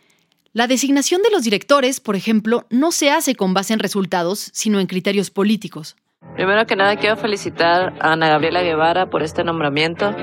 la 0.53 0.67
designación 0.67 1.21
de 1.21 1.31
los 1.31 1.43
directores, 1.43 2.01
por 2.01 2.17
ejemplo, 2.17 2.65
no 2.69 2.91
se 2.91 3.09
hace 3.09 3.35
con 3.35 3.53
base 3.53 3.71
en 3.71 3.79
resultados, 3.79 4.49
sino 4.53 4.81
en 4.81 4.87
criterios 4.87 5.29
políticos. 5.29 5.95
Primero 6.35 6.65
que 6.67 6.75
nada, 6.75 6.97
quiero 6.97 7.15
felicitar 7.15 7.93
a 8.01 8.11
Ana 8.11 8.27
Gabriela 8.27 8.61
Guevara 8.61 9.09
por 9.09 9.23
este 9.23 9.45
nombramiento. 9.45 10.13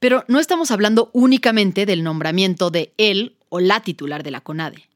Pero 0.00 0.24
no 0.26 0.40
estamos 0.40 0.72
hablando 0.72 1.10
únicamente 1.12 1.86
del 1.86 2.02
nombramiento 2.02 2.70
de 2.70 2.92
él 2.98 3.36
o 3.48 3.60
la 3.60 3.80
titular 3.80 4.24
de 4.24 4.32
la 4.32 4.40
CONADE, 4.40 4.88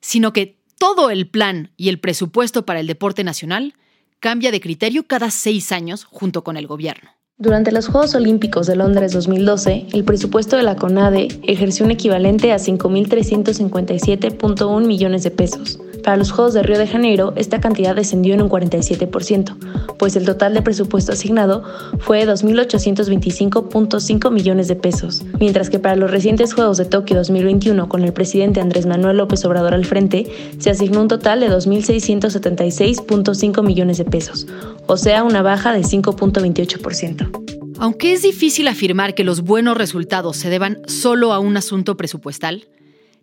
sino 0.00 0.34
que 0.34 0.58
todo 0.78 1.08
el 1.10 1.28
plan 1.28 1.70
y 1.78 1.88
el 1.88 1.98
presupuesto 1.98 2.66
para 2.66 2.80
el 2.80 2.86
deporte 2.86 3.24
nacional 3.24 3.74
cambia 4.20 4.50
de 4.50 4.60
criterio 4.60 5.06
cada 5.06 5.30
seis 5.30 5.72
años 5.72 6.04
junto 6.04 6.44
con 6.44 6.58
el 6.58 6.66
gobierno. 6.66 7.15
Durante 7.38 7.70
los 7.70 7.88
Juegos 7.88 8.14
Olímpicos 8.14 8.66
de 8.66 8.76
Londres 8.76 9.12
2012, 9.12 9.88
el 9.92 10.04
presupuesto 10.04 10.56
de 10.56 10.62
la 10.62 10.76
CONADE 10.76 11.28
ejerció 11.42 11.84
un 11.84 11.90
equivalente 11.90 12.50
a 12.50 12.56
5.357.1 12.56 14.86
millones 14.86 15.22
de 15.22 15.30
pesos. 15.30 15.78
Para 16.06 16.16
los 16.18 16.30
Juegos 16.30 16.54
de 16.54 16.62
Río 16.62 16.78
de 16.78 16.86
Janeiro, 16.86 17.32
esta 17.34 17.58
cantidad 17.58 17.96
descendió 17.96 18.32
en 18.32 18.40
un 18.40 18.48
47%, 18.48 19.56
pues 19.98 20.14
el 20.14 20.24
total 20.24 20.54
de 20.54 20.62
presupuesto 20.62 21.10
asignado 21.10 21.64
fue 21.98 22.24
2.825.5 22.24 24.30
millones 24.30 24.68
de 24.68 24.76
pesos, 24.76 25.24
mientras 25.40 25.68
que 25.68 25.80
para 25.80 25.96
los 25.96 26.12
recientes 26.12 26.54
Juegos 26.54 26.76
de 26.76 26.84
Tokio 26.84 27.16
2021, 27.16 27.88
con 27.88 28.04
el 28.04 28.12
presidente 28.12 28.60
Andrés 28.60 28.86
Manuel 28.86 29.16
López 29.16 29.44
Obrador 29.44 29.74
al 29.74 29.84
frente, 29.84 30.30
se 30.58 30.70
asignó 30.70 31.00
un 31.00 31.08
total 31.08 31.40
de 31.40 31.50
2.676.5 31.50 33.64
millones 33.64 33.98
de 33.98 34.04
pesos, 34.04 34.46
o 34.86 34.96
sea, 34.96 35.24
una 35.24 35.42
baja 35.42 35.72
de 35.72 35.80
5.28%. 35.80 37.74
Aunque 37.80 38.12
es 38.12 38.22
difícil 38.22 38.68
afirmar 38.68 39.16
que 39.16 39.24
los 39.24 39.40
buenos 39.40 39.76
resultados 39.76 40.36
se 40.36 40.50
deban 40.50 40.82
solo 40.86 41.32
a 41.32 41.40
un 41.40 41.56
asunto 41.56 41.96
presupuestal, 41.96 42.68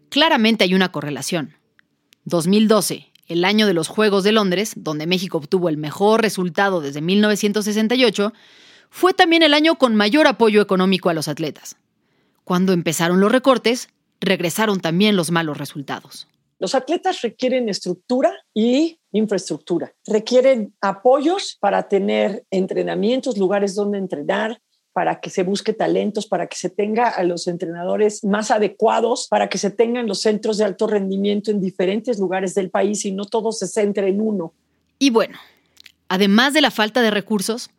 claramente 0.09 0.65
hay 0.65 0.75
una 0.75 0.91
correlación. 0.91 1.62
2012, 2.25 3.11
el 3.27 3.45
año 3.45 3.67
de 3.67 3.73
los 3.73 3.87
Juegos 3.87 4.23
de 4.23 4.31
Londres, 4.31 4.73
donde 4.75 5.07
México 5.07 5.37
obtuvo 5.37 5.69
el 5.69 5.77
mejor 5.77 6.21
resultado 6.21 6.81
desde 6.81 7.01
1968, 7.01 8.33
fue 8.89 9.13
también 9.13 9.43
el 9.43 9.53
año 9.53 9.77
con 9.77 9.95
mayor 9.95 10.27
apoyo 10.27 10.61
económico 10.61 11.09
a 11.09 11.13
los 11.13 11.27
atletas. 11.27 11.77
Cuando 12.43 12.73
empezaron 12.73 13.19
los 13.19 13.31
recortes, 13.31 13.89
regresaron 14.19 14.79
también 14.79 15.15
los 15.15 15.31
malos 15.31 15.57
resultados. 15.57 16.27
Los 16.59 16.75
atletas 16.75 17.21
requieren 17.21 17.67
estructura 17.67 18.31
y 18.53 18.99
infraestructura. 19.11 19.93
Requieren 20.05 20.73
apoyos 20.79 21.57
para 21.59 21.87
tener 21.89 22.45
entrenamientos, 22.51 23.37
lugares 23.37 23.75
donde 23.75 23.97
entrenar, 23.97 24.61
para 24.93 25.19
que 25.19 25.29
se 25.29 25.43
busque 25.43 25.73
talentos, 25.73 26.27
para 26.27 26.47
que 26.47 26.55
se 26.55 26.69
tenga 26.69 27.09
a 27.09 27.23
los 27.23 27.47
entrenadores 27.47 28.23
más 28.23 28.51
adecuados, 28.51 29.27
para 29.27 29.49
que 29.49 29.57
se 29.57 29.71
tengan 29.71 30.07
los 30.07 30.21
centros 30.21 30.57
de 30.57 30.65
alto 30.65 30.87
rendimiento 30.87 31.51
en 31.51 31.59
diferentes 31.59 32.19
lugares 32.19 32.53
del 32.53 32.69
país 32.69 33.03
y 33.05 33.11
no 33.11 33.25
todo 33.25 33.51
se 33.51 33.67
centre 33.67 34.07
en 34.07 34.21
uno. 34.21 34.53
Y 34.99 35.09
bueno, 35.09 35.37
además 36.07 36.53
de 36.53 36.61
la 36.61 36.71
falta 36.71 37.01
de 37.01 37.11
recursos, 37.11 37.71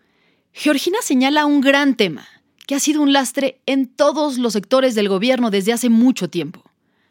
Georgina 0.52 0.98
señala 1.02 1.46
un 1.46 1.60
gran 1.60 1.96
tema 1.96 2.26
que 2.66 2.74
ha 2.74 2.80
sido 2.80 3.02
un 3.02 3.12
lastre 3.12 3.60
en 3.66 3.86
todos 3.86 4.38
los 4.38 4.52
sectores 4.52 4.94
del 4.94 5.08
gobierno 5.08 5.50
desde 5.50 5.72
hace 5.72 5.90
mucho 5.90 6.28
tiempo, 6.28 6.62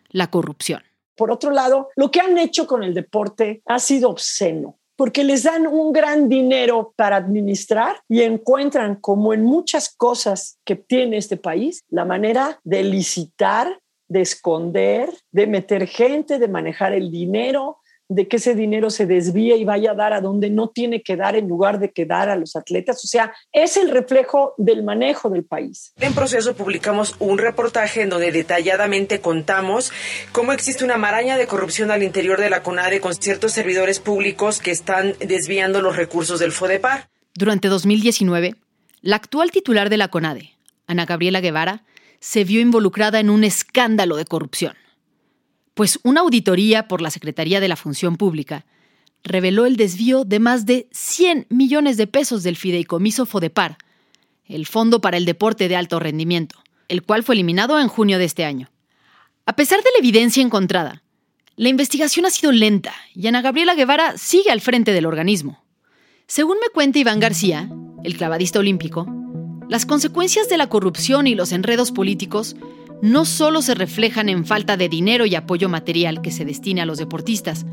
la 0.10 0.30
corrupción. 0.30 0.84
Por 1.16 1.32
otro 1.32 1.52
lado, 1.52 1.90
lo 1.96 2.12
que 2.12 2.20
han 2.20 2.38
hecho 2.38 2.68
con 2.68 2.84
el 2.84 2.94
deporte 2.94 3.62
ha 3.66 3.80
sido 3.80 4.10
obsceno 4.10 4.80
porque 4.96 5.24
les 5.24 5.44
dan 5.44 5.68
un 5.68 5.92
gran 5.92 6.30
dinero 6.30 6.94
para 6.96 7.16
administrar 7.16 8.02
y 8.08 8.22
encuentran, 8.22 8.96
como 8.96 9.34
en 9.34 9.44
muchas 9.44 9.94
cosas 9.96 10.60
que 10.66 10.76
tiene 10.76 11.18
este 11.18 11.38
país, 11.38 11.84
la 11.90 12.06
manera 12.06 12.60
de 12.64 12.84
licitar, 12.84 13.80
de 14.08 14.22
esconder, 14.22 15.10
de 15.32 15.48
meter 15.48 15.88
gente, 15.88 16.38
de 16.38 16.48
manejar 16.48 16.94
el 16.94 17.10
dinero, 17.10 17.78
de 18.14 18.28
que 18.28 18.38
ese 18.38 18.54
dinero 18.54 18.90
se 18.90 19.06
desvíe 19.06 19.58
y 19.58 19.66
vaya 19.66 19.92
a 19.92 19.96
dar 19.96 20.14
a 20.14 20.22
donde 20.22 20.50
no 20.50 20.70
tiene 20.70 21.02
que 21.02 21.16
dar 21.16 21.36
en 21.36 21.48
lugar 21.48 21.80
de 21.80 21.92
que 21.92 22.06
dar 22.06 22.30
a 22.30 22.36
los 22.36 22.56
atletas. 22.56 23.04
O 23.04 23.08
sea, 23.08 23.34
es 23.52 23.78
el 23.78 23.90
reflejo 23.90 24.54
del 24.58 24.84
manejo 24.84 25.30
del 25.30 25.44
país. 25.44 25.94
En 26.00 26.14
proceso 26.14 26.56
publicamos 26.56 27.16
un 27.20 27.38
reportaje 27.38 28.02
en 28.02 28.10
donde 28.10 28.32
detalladamente 28.32 29.20
contamos 29.20 29.92
cómo 30.32 30.54
existe 30.54 30.86
una 30.86 30.98
maraña 30.98 31.38
de 31.38 31.48
corrupción 31.48 31.90
al 31.92 32.04
interior 32.04 32.40
de 32.40 32.50
la 32.50 32.62
CONADE 32.62 33.02
con 33.02 33.16
ciertos 33.16 33.52
servidores 33.52 34.00
públicos 34.00 34.60
que 34.60 34.72
están 34.72 35.16
desviando 35.20 35.82
los 35.82 35.96
recursos 35.96 36.40
del 36.40 36.52
FODEPAR. 36.52 37.10
Durante 37.34 37.68
2019, 37.68 38.56
la 39.02 39.16
actual 39.16 39.50
titular 39.52 39.90
de 39.90 39.98
la 39.98 40.10
CONADE, 40.10 40.52
Ana 40.86 41.06
Gabriela 41.06 41.42
Guevara, 41.42 41.84
se 42.20 42.44
vio 42.44 42.62
involucrada 42.62 43.20
en 43.20 43.30
un 43.30 43.44
escándalo 43.44 44.16
de 44.16 44.26
corrupción 44.26 44.76
pues 45.74 46.00
una 46.04 46.22
auditoría 46.22 46.88
por 46.88 47.02
la 47.02 47.10
Secretaría 47.10 47.60
de 47.60 47.68
la 47.68 47.76
Función 47.76 48.18
Pública 48.18 48.66
reveló 49.24 49.66
el 49.66 49.78
desvío 49.78 50.26
de 50.26 50.40
más 50.40 50.66
de 50.66 50.88
100 50.92 51.48
millones 51.50 51.98
de 51.98 52.08
pesos 52.08 52.44
del 52.44 52.58
fideicomiso 52.58 53.26
FODEPAR, 53.26 53.78
el 54.46 54.66
Fondo 54.66 55.02
para 55.02 55.18
el 55.18 55.26
Deporte 55.26 55.68
de 55.68 55.76
Alto 55.76 56.00
Rendimiento, 56.00 56.58
el 56.90 57.04
cual 57.04 57.24
fue 57.24 57.36
eliminado 57.36 57.80
en 57.80 57.88
junio 57.88 58.18
de 58.18 58.26
este 58.26 58.44
año. 58.44 58.70
A 59.46 59.56
pesar 59.56 59.80
de 59.80 59.90
la 59.94 60.00
evidencia 60.00 60.44
encontrada, 60.44 61.04
la 61.56 61.70
investigación 61.70 62.26
ha 62.26 62.30
sido 62.30 62.52
lenta 62.52 62.94
y 63.14 63.28
Ana 63.28 63.42
Gabriela 63.42 63.76
Guevara 63.76 64.18
sigue 64.18 64.52
al 64.52 64.62
frente 64.62 64.92
del 64.92 65.06
organismo. 65.06 65.64
Según 66.28 66.58
me 66.60 66.70
cuenta 66.74 67.00
Iván 67.00 67.20
García, 67.20 67.70
el 68.04 68.18
clavadista 68.18 68.60
olímpico, 68.60 69.08
las 69.70 69.86
consecuencias 69.86 70.50
de 70.50 70.58
la 70.58 70.68
corrupción 70.68 71.28
y 71.28 71.36
los 71.36 71.52
enredos 71.52 71.92
políticos 71.92 72.56
no 73.04 73.26
solo 73.26 73.62
se 73.62 73.76
reflejan 73.76 74.30
en 74.30 74.46
falta 74.46 74.78
de 74.78 74.88
dinero 74.88 75.26
y 75.26 75.36
apoyo 75.36 75.68
material 75.68 76.22
que 76.22 76.32
se 76.32 76.46
destine 76.46 76.80
a 76.80 76.86
los 76.86 76.98
deportistas, 76.98 77.66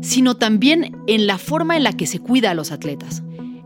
sino 0.00 0.38
también 0.38 0.96
en 1.06 1.26
la 1.26 1.36
forma 1.36 1.76
en 1.76 1.84
la 1.84 1.92
que 1.92 2.06
se 2.06 2.18
cuida 2.18 2.50
a 2.50 2.54
los 2.54 2.72
atletas. 2.72 3.22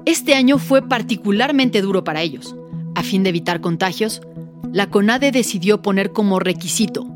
Este 0.07 0.35
año 0.35 0.59
fue 0.59 0.83
particularmente 0.89 1.83
duro 1.83 2.03
para 2.03 2.21
ellos. 2.21 2.57
A 2.97 3.05
fin 3.05 3.23
de 3.23 3.29
evitar 3.29 3.61
contagios, 3.61 4.23
la 4.73 4.91
CONADE 4.91 5.31
decidió 5.31 5.83
poner 5.83 6.11
como 6.11 6.41
requisito 6.41 7.07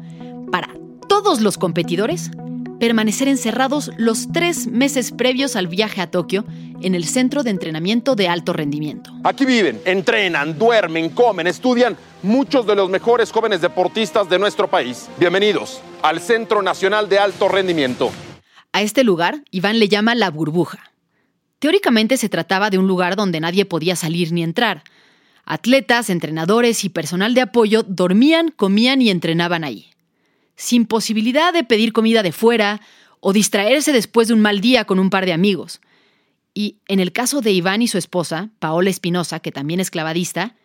para 0.53 0.69
todos 1.09 1.41
los 1.41 1.59
competidores 1.59 2.31
permanecer 2.79 3.29
encerrados 3.29 3.91
los 3.97 4.31
tres 4.33 4.67
meses 4.67 5.13
previos 5.13 5.57
al 5.57 5.67
viaje 5.67 6.01
a 6.01 6.11
Tokio 6.11 6.45
en 6.81 6.95
el 6.95 7.05
centro 7.05 7.43
de 7.43 7.51
entrenamiento 7.51 8.15
de 8.15 8.29
alto 8.29 8.53
rendimiento. 8.53 9.11
Aquí 9.25 9.45
viven, 9.45 9.81
entrenan, 9.85 10.59
duermen, 10.59 11.11
comen, 11.11 11.47
estudian 11.47 11.97
muchos 12.23 12.67
de 12.67 12.77
los 12.77 12.89
mejores 12.89 13.33
jóvenes 13.33 13.61
deportistas 13.61 14.29
de 14.29 14.39
nuestro 14.39 14.69
país. 14.69 15.09
Bienvenidos 15.19 15.81
al 16.03 16.21
Centro 16.21 16.63
Nacional 16.63 17.09
de 17.09 17.19
Alto 17.19 17.49
Rendimiento. 17.49 18.11
A 18.73 18.83
este 18.83 19.03
lugar, 19.03 19.43
Iván 19.51 19.79
le 19.79 19.89
llama 19.89 20.15
la 20.15 20.31
burbuja. 20.31 20.93
Teóricamente 21.59 22.17
se 22.17 22.29
trataba 22.29 22.71
de 22.71 22.79
un 22.79 22.87
lugar 22.87 23.17
donde 23.17 23.41
nadie 23.41 23.65
podía 23.65 23.97
salir 23.97 24.33
ni 24.33 24.43
entrar. 24.43 24.85
Atletas, 25.45 26.11
entrenadores 26.11 26.85
y 26.85 26.89
personal 26.89 27.35
de 27.35 27.41
apoyo 27.41 27.83
dormían, 27.83 28.51
comían 28.51 29.03
y 29.03 29.11
entrenaban 29.11 29.65
ahí. 29.65 29.91
Sin 30.59 30.85
posibilidad 30.87 31.53
de 31.55 31.63
pedir 31.65 31.93
comida 31.93 32.23
de 32.23 32.33
fuera 32.33 32.83
o 33.21 33.33
distraerse 33.33 33.93
después 33.93 34.29
de 34.29 34.35
un 34.35 34.41
mal 34.41 34.61
día 34.61 34.85
con 34.85 34.99
un 34.99 35.09
par 35.09 35.25
de 35.25 35.33
amigos. 35.33 35.81
Y 36.53 36.79
en 36.89 36.99
el 36.99 37.13
caso 37.13 37.41
de 37.41 37.53
Iván 37.53 37.81
y 37.81 37.87
su 37.87 37.97
esposa, 37.97 38.51
Paola 38.59 38.91
Espinosa, 38.91 39.39
que 39.39 39.53
también 39.53 39.79
es 39.79 39.91
clavadista, 39.91 40.57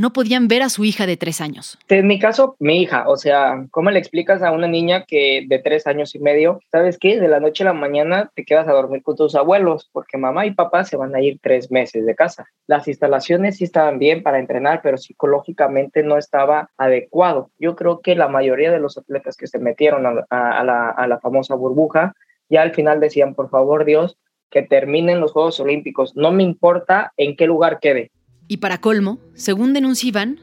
no 0.00 0.14
podían 0.14 0.48
ver 0.48 0.62
a 0.62 0.70
su 0.70 0.82
hija 0.86 1.06
de 1.06 1.18
tres 1.18 1.42
años. 1.42 1.78
En 1.90 2.06
mi 2.06 2.18
caso, 2.18 2.56
mi 2.58 2.80
hija, 2.80 3.06
o 3.06 3.18
sea, 3.18 3.66
¿cómo 3.70 3.90
le 3.90 3.98
explicas 3.98 4.42
a 4.42 4.50
una 4.50 4.66
niña 4.66 5.04
que 5.04 5.44
de 5.46 5.58
tres 5.58 5.86
años 5.86 6.14
y 6.14 6.20
medio, 6.20 6.58
sabes 6.72 6.96
qué? 6.98 7.20
De 7.20 7.28
la 7.28 7.38
noche 7.38 7.64
a 7.64 7.66
la 7.66 7.74
mañana 7.74 8.30
te 8.34 8.46
quedas 8.46 8.66
a 8.66 8.72
dormir 8.72 9.02
con 9.02 9.14
tus 9.14 9.34
abuelos, 9.34 9.90
porque 9.92 10.16
mamá 10.16 10.46
y 10.46 10.52
papá 10.52 10.84
se 10.84 10.96
van 10.96 11.14
a 11.14 11.20
ir 11.20 11.38
tres 11.42 11.70
meses 11.70 12.06
de 12.06 12.14
casa. 12.14 12.46
Las 12.66 12.88
instalaciones 12.88 13.58
sí 13.58 13.64
estaban 13.64 13.98
bien 13.98 14.22
para 14.22 14.38
entrenar, 14.38 14.80
pero 14.82 14.96
psicológicamente 14.96 16.02
no 16.02 16.16
estaba 16.16 16.70
adecuado. 16.78 17.50
Yo 17.58 17.76
creo 17.76 18.00
que 18.00 18.14
la 18.14 18.28
mayoría 18.28 18.70
de 18.70 18.80
los 18.80 18.96
atletas 18.96 19.36
que 19.36 19.48
se 19.48 19.58
metieron 19.58 20.06
a, 20.06 20.64
la, 20.64 20.88
a 20.88 21.06
la 21.06 21.20
famosa 21.20 21.54
burbuja, 21.56 22.14
ya 22.48 22.62
al 22.62 22.72
final 22.72 23.00
decían, 23.00 23.34
por 23.34 23.50
favor 23.50 23.84
Dios, 23.84 24.16
que 24.50 24.62
terminen 24.62 25.20
los 25.20 25.32
Juegos 25.32 25.60
Olímpicos. 25.60 26.16
No 26.16 26.32
me 26.32 26.42
importa 26.42 27.12
en 27.18 27.36
qué 27.36 27.46
lugar 27.46 27.80
quede, 27.80 28.10
Y 28.50 28.56
para 28.56 28.80
colmo, 28.80 29.20
según 29.32 29.74
denuncia 29.74 30.08
Iván, 30.08 30.40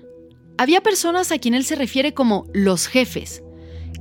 había 0.57 0.79
personas 0.79 1.33
a 1.33 1.39
quien 1.39 1.53
él 1.53 1.65
se 1.65 1.75
refiere 1.75 2.13
como 2.13 2.45
los 2.53 2.87
jefes, 2.87 3.43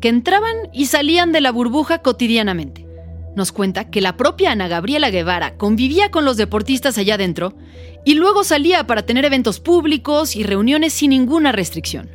que 0.00 0.08
entraban 0.08 0.54
y 0.72 0.86
salían 0.86 1.32
de 1.32 1.40
la 1.40 1.50
burbuja 1.50 2.02
cotidianamente. 2.02 2.86
Nos 3.34 3.50
cuenta 3.50 3.90
que 3.90 4.00
la 4.00 4.16
propia 4.16 4.52
Ana 4.52 4.68
Gabriela 4.68 5.10
Guevara 5.10 5.56
convivía 5.56 6.12
con 6.12 6.24
los 6.24 6.36
deportistas 6.36 6.98
allá 6.98 7.14
adentro 7.14 7.56
y 8.04 8.14
luego 8.14 8.44
salía 8.44 8.86
para 8.86 9.04
tener 9.04 9.24
eventos 9.24 9.58
públicos 9.58 10.36
y 10.36 10.44
reuniones 10.44 10.92
sin 10.92 11.10
ninguna 11.10 11.50
restricción. 11.50 12.08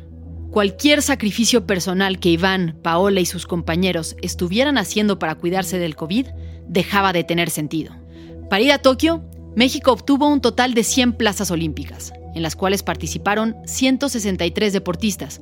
Cualquier 0.50 1.02
sacrificio 1.02 1.66
personal 1.66 2.20
que 2.20 2.30
Iván, 2.30 2.78
Paola 2.82 3.20
y 3.20 3.26
sus 3.26 3.44
compañeros 3.44 4.16
estuvieran 4.22 4.78
haciendo 4.78 5.18
para 5.18 5.34
cuidarse 5.34 5.78
del 5.78 5.94
COVID 5.94 6.28
dejaba 6.66 7.12
de 7.12 7.24
tener 7.24 7.50
sentido. 7.50 7.94
Para 8.48 8.62
ir 8.62 8.72
a 8.72 8.78
Tokio, 8.78 9.28
México 9.54 9.92
obtuvo 9.92 10.28
un 10.28 10.40
total 10.40 10.72
de 10.72 10.82
100 10.82 11.12
plazas 11.14 11.50
olímpicas, 11.50 12.12
en 12.34 12.42
las 12.42 12.56
cuales 12.56 12.82
participaron 12.82 13.56
163 13.66 14.72
deportistas, 14.72 15.40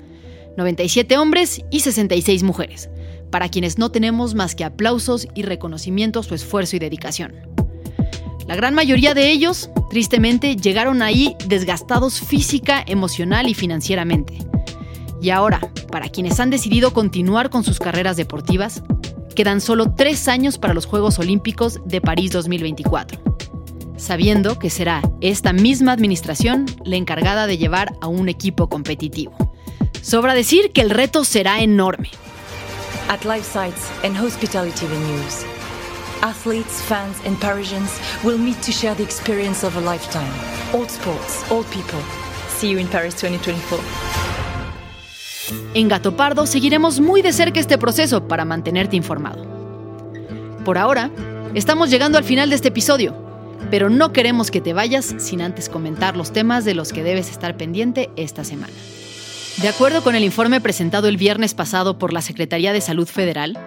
97 0.56 1.16
hombres 1.16 1.62
y 1.70 1.80
66 1.80 2.42
mujeres, 2.42 2.90
para 3.30 3.48
quienes 3.48 3.78
no 3.78 3.90
tenemos 3.90 4.34
más 4.34 4.54
que 4.56 4.64
aplausos 4.64 5.28
y 5.34 5.42
reconocimiento 5.42 6.20
a 6.20 6.22
su 6.24 6.34
esfuerzo 6.34 6.76
y 6.76 6.80
dedicación. 6.80 7.34
La 8.48 8.56
gran 8.56 8.74
mayoría 8.74 9.14
de 9.14 9.30
ellos, 9.30 9.70
tristemente, 9.90 10.56
llegaron 10.56 11.02
ahí 11.02 11.36
desgastados 11.46 12.20
física, 12.20 12.82
emocional 12.84 13.48
y 13.48 13.54
financieramente. 13.54 14.38
Y 15.22 15.30
ahora, 15.30 15.60
para 15.92 16.08
quienes 16.08 16.40
han 16.40 16.50
decidido 16.50 16.92
continuar 16.92 17.50
con 17.50 17.62
sus 17.62 17.78
carreras 17.78 18.16
deportivas, 18.16 18.82
quedan 19.36 19.60
solo 19.60 19.94
tres 19.94 20.26
años 20.26 20.58
para 20.58 20.74
los 20.74 20.86
Juegos 20.86 21.20
Olímpicos 21.20 21.80
de 21.84 22.00
París 22.00 22.32
2024, 22.32 23.29
sabiendo 24.00 24.58
que 24.58 24.70
será 24.70 25.02
esta 25.20 25.52
misma 25.52 25.92
administración 25.92 26.66
la 26.84 26.96
encargada 26.96 27.46
de 27.46 27.58
llevar 27.58 27.94
a 28.00 28.08
un 28.08 28.28
equipo 28.28 28.68
competitivo. 28.68 29.36
Sobra 30.02 30.34
decir 30.34 30.72
que 30.72 30.80
el 30.80 30.90
reto 30.90 31.24
será 31.24 31.60
enorme. 31.60 32.10
At 33.08 33.24
life 33.24 33.44
sites 33.44 33.90
and 34.02 34.16
hospitality 34.16 34.86
venues, 34.86 35.44
athletes, 36.22 36.80
fans, 36.88 37.16
and 37.26 37.38
Parisians 37.38 37.90
will 38.24 38.38
meet 38.38 38.60
to 38.62 38.72
share 38.72 38.94
the 38.94 39.02
experience 39.02 39.66
of 39.66 39.76
a 39.76 39.80
lifetime. 39.80 40.32
Old 40.72 40.88
sports, 40.88 41.44
old 41.50 41.66
people. 41.66 42.00
See 42.58 42.70
you 42.70 42.78
in 42.78 42.86
Paris 42.86 43.14
2024. 43.20 43.84
En 45.74 45.88
Gato 45.88 46.16
Pardo 46.16 46.46
seguiremos 46.46 47.00
muy 47.00 47.22
de 47.22 47.32
cerca 47.32 47.60
este 47.60 47.76
proceso 47.78 48.26
para 48.28 48.44
mantenerte 48.44 48.96
informado. 48.96 49.44
Por 50.64 50.78
ahora, 50.78 51.10
estamos 51.54 51.90
llegando 51.90 52.18
al 52.18 52.24
final 52.24 52.50
de 52.50 52.56
este 52.56 52.68
episodio, 52.68 53.14
pero 53.70 53.88
no 53.88 54.12
queremos 54.12 54.50
que 54.50 54.60
te 54.60 54.72
vayas 54.72 55.14
sin 55.18 55.40
antes 55.40 55.68
comentar 55.68 56.16
los 56.16 56.32
temas 56.32 56.64
de 56.64 56.74
los 56.74 56.92
que 56.92 57.02
debes 57.02 57.30
estar 57.30 57.56
pendiente 57.56 58.10
esta 58.16 58.44
semana. 58.44 58.72
De 59.58 59.68
acuerdo 59.68 60.02
con 60.02 60.14
el 60.14 60.24
informe 60.24 60.60
presentado 60.60 61.08
el 61.08 61.16
viernes 61.16 61.54
pasado 61.54 61.98
por 61.98 62.12
la 62.12 62.22
Secretaría 62.22 62.72
de 62.72 62.80
Salud 62.80 63.06
Federal, 63.06 63.58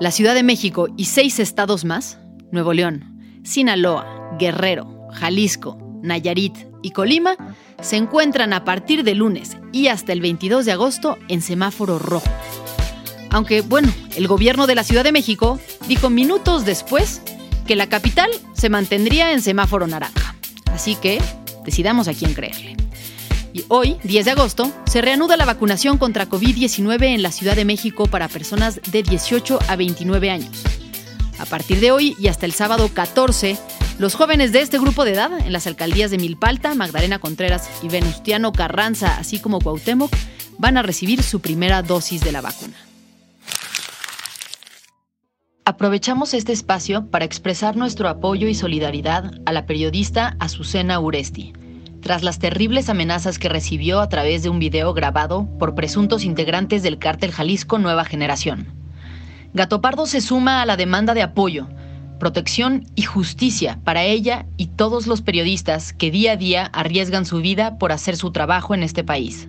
la 0.00 0.10
Ciudad 0.10 0.34
de 0.34 0.42
México 0.42 0.88
y 0.96 1.06
seis 1.06 1.38
estados 1.38 1.84
más, 1.84 2.18
Nuevo 2.50 2.72
León, 2.72 3.40
Sinaloa, 3.44 4.36
Guerrero, 4.38 5.08
Jalisco, 5.12 5.78
Nayarit 6.02 6.56
y 6.82 6.90
Colima, 6.90 7.36
se 7.80 7.96
encuentran 7.96 8.52
a 8.52 8.64
partir 8.64 9.04
de 9.04 9.14
lunes 9.14 9.56
y 9.72 9.88
hasta 9.88 10.12
el 10.12 10.20
22 10.20 10.64
de 10.64 10.72
agosto 10.72 11.18
en 11.28 11.42
semáforo 11.42 11.98
rojo. 11.98 12.30
Aunque, 13.30 13.62
bueno, 13.62 13.92
el 14.16 14.28
gobierno 14.28 14.66
de 14.66 14.74
la 14.74 14.84
Ciudad 14.84 15.04
de 15.04 15.12
México 15.12 15.58
dijo 15.88 16.10
minutos 16.10 16.64
después 16.64 17.22
que 17.66 17.76
la 17.76 17.88
capital 17.88 18.30
se 18.62 18.70
mantendría 18.70 19.32
en 19.32 19.42
semáforo 19.42 19.88
naranja. 19.88 20.36
Así 20.72 20.94
que 20.94 21.20
decidamos 21.64 22.06
a 22.06 22.14
quién 22.14 22.32
creerle. 22.32 22.76
Y 23.52 23.64
hoy, 23.66 23.96
10 24.04 24.24
de 24.24 24.30
agosto, 24.30 24.72
se 24.86 25.02
reanuda 25.02 25.36
la 25.36 25.44
vacunación 25.44 25.98
contra 25.98 26.28
COVID-19 26.28 27.06
en 27.06 27.22
la 27.22 27.32
Ciudad 27.32 27.56
de 27.56 27.64
México 27.64 28.06
para 28.06 28.28
personas 28.28 28.80
de 28.92 29.02
18 29.02 29.58
a 29.66 29.74
29 29.74 30.30
años. 30.30 30.62
A 31.40 31.44
partir 31.44 31.80
de 31.80 31.90
hoy 31.90 32.14
y 32.20 32.28
hasta 32.28 32.46
el 32.46 32.52
sábado 32.52 32.88
14, 32.88 33.58
los 33.98 34.14
jóvenes 34.14 34.52
de 34.52 34.60
este 34.60 34.78
grupo 34.78 35.04
de 35.04 35.14
edad, 35.14 35.32
en 35.44 35.52
las 35.52 35.66
alcaldías 35.66 36.12
de 36.12 36.18
Milpalta, 36.18 36.76
Magdalena 36.76 37.18
Contreras 37.18 37.68
y 37.82 37.88
Venustiano 37.88 38.52
Carranza, 38.52 39.16
así 39.18 39.40
como 39.40 39.58
Cuauhtémoc, 39.58 40.14
van 40.58 40.76
a 40.76 40.82
recibir 40.82 41.24
su 41.24 41.40
primera 41.40 41.82
dosis 41.82 42.20
de 42.20 42.30
la 42.30 42.42
vacuna. 42.42 42.76
Aprovechamos 45.64 46.34
este 46.34 46.52
espacio 46.52 47.06
para 47.06 47.24
expresar 47.24 47.76
nuestro 47.76 48.08
apoyo 48.08 48.48
y 48.48 48.54
solidaridad 48.54 49.30
a 49.46 49.52
la 49.52 49.64
periodista 49.64 50.36
Azucena 50.40 50.98
Uresti 50.98 51.52
tras 52.00 52.24
las 52.24 52.40
terribles 52.40 52.88
amenazas 52.88 53.38
que 53.38 53.48
recibió 53.48 54.00
a 54.00 54.08
través 54.08 54.42
de 54.42 54.48
un 54.48 54.58
video 54.58 54.92
grabado 54.92 55.46
por 55.60 55.76
presuntos 55.76 56.24
integrantes 56.24 56.82
del 56.82 56.98
cártel 56.98 57.30
Jalisco 57.30 57.78
Nueva 57.78 58.04
Generación. 58.04 58.66
Gato 59.54 59.80
Pardo 59.80 60.06
se 60.06 60.20
suma 60.20 60.62
a 60.62 60.66
la 60.66 60.76
demanda 60.76 61.14
de 61.14 61.22
apoyo, 61.22 61.68
protección 62.18 62.88
y 62.96 63.02
justicia 63.02 63.78
para 63.84 64.02
ella 64.02 64.46
y 64.56 64.66
todos 64.66 65.06
los 65.06 65.22
periodistas 65.22 65.92
que 65.92 66.10
día 66.10 66.32
a 66.32 66.36
día 66.36 66.66
arriesgan 66.72 67.24
su 67.24 67.40
vida 67.40 67.78
por 67.78 67.92
hacer 67.92 68.16
su 68.16 68.32
trabajo 68.32 68.74
en 68.74 68.82
este 68.82 69.04
país. 69.04 69.48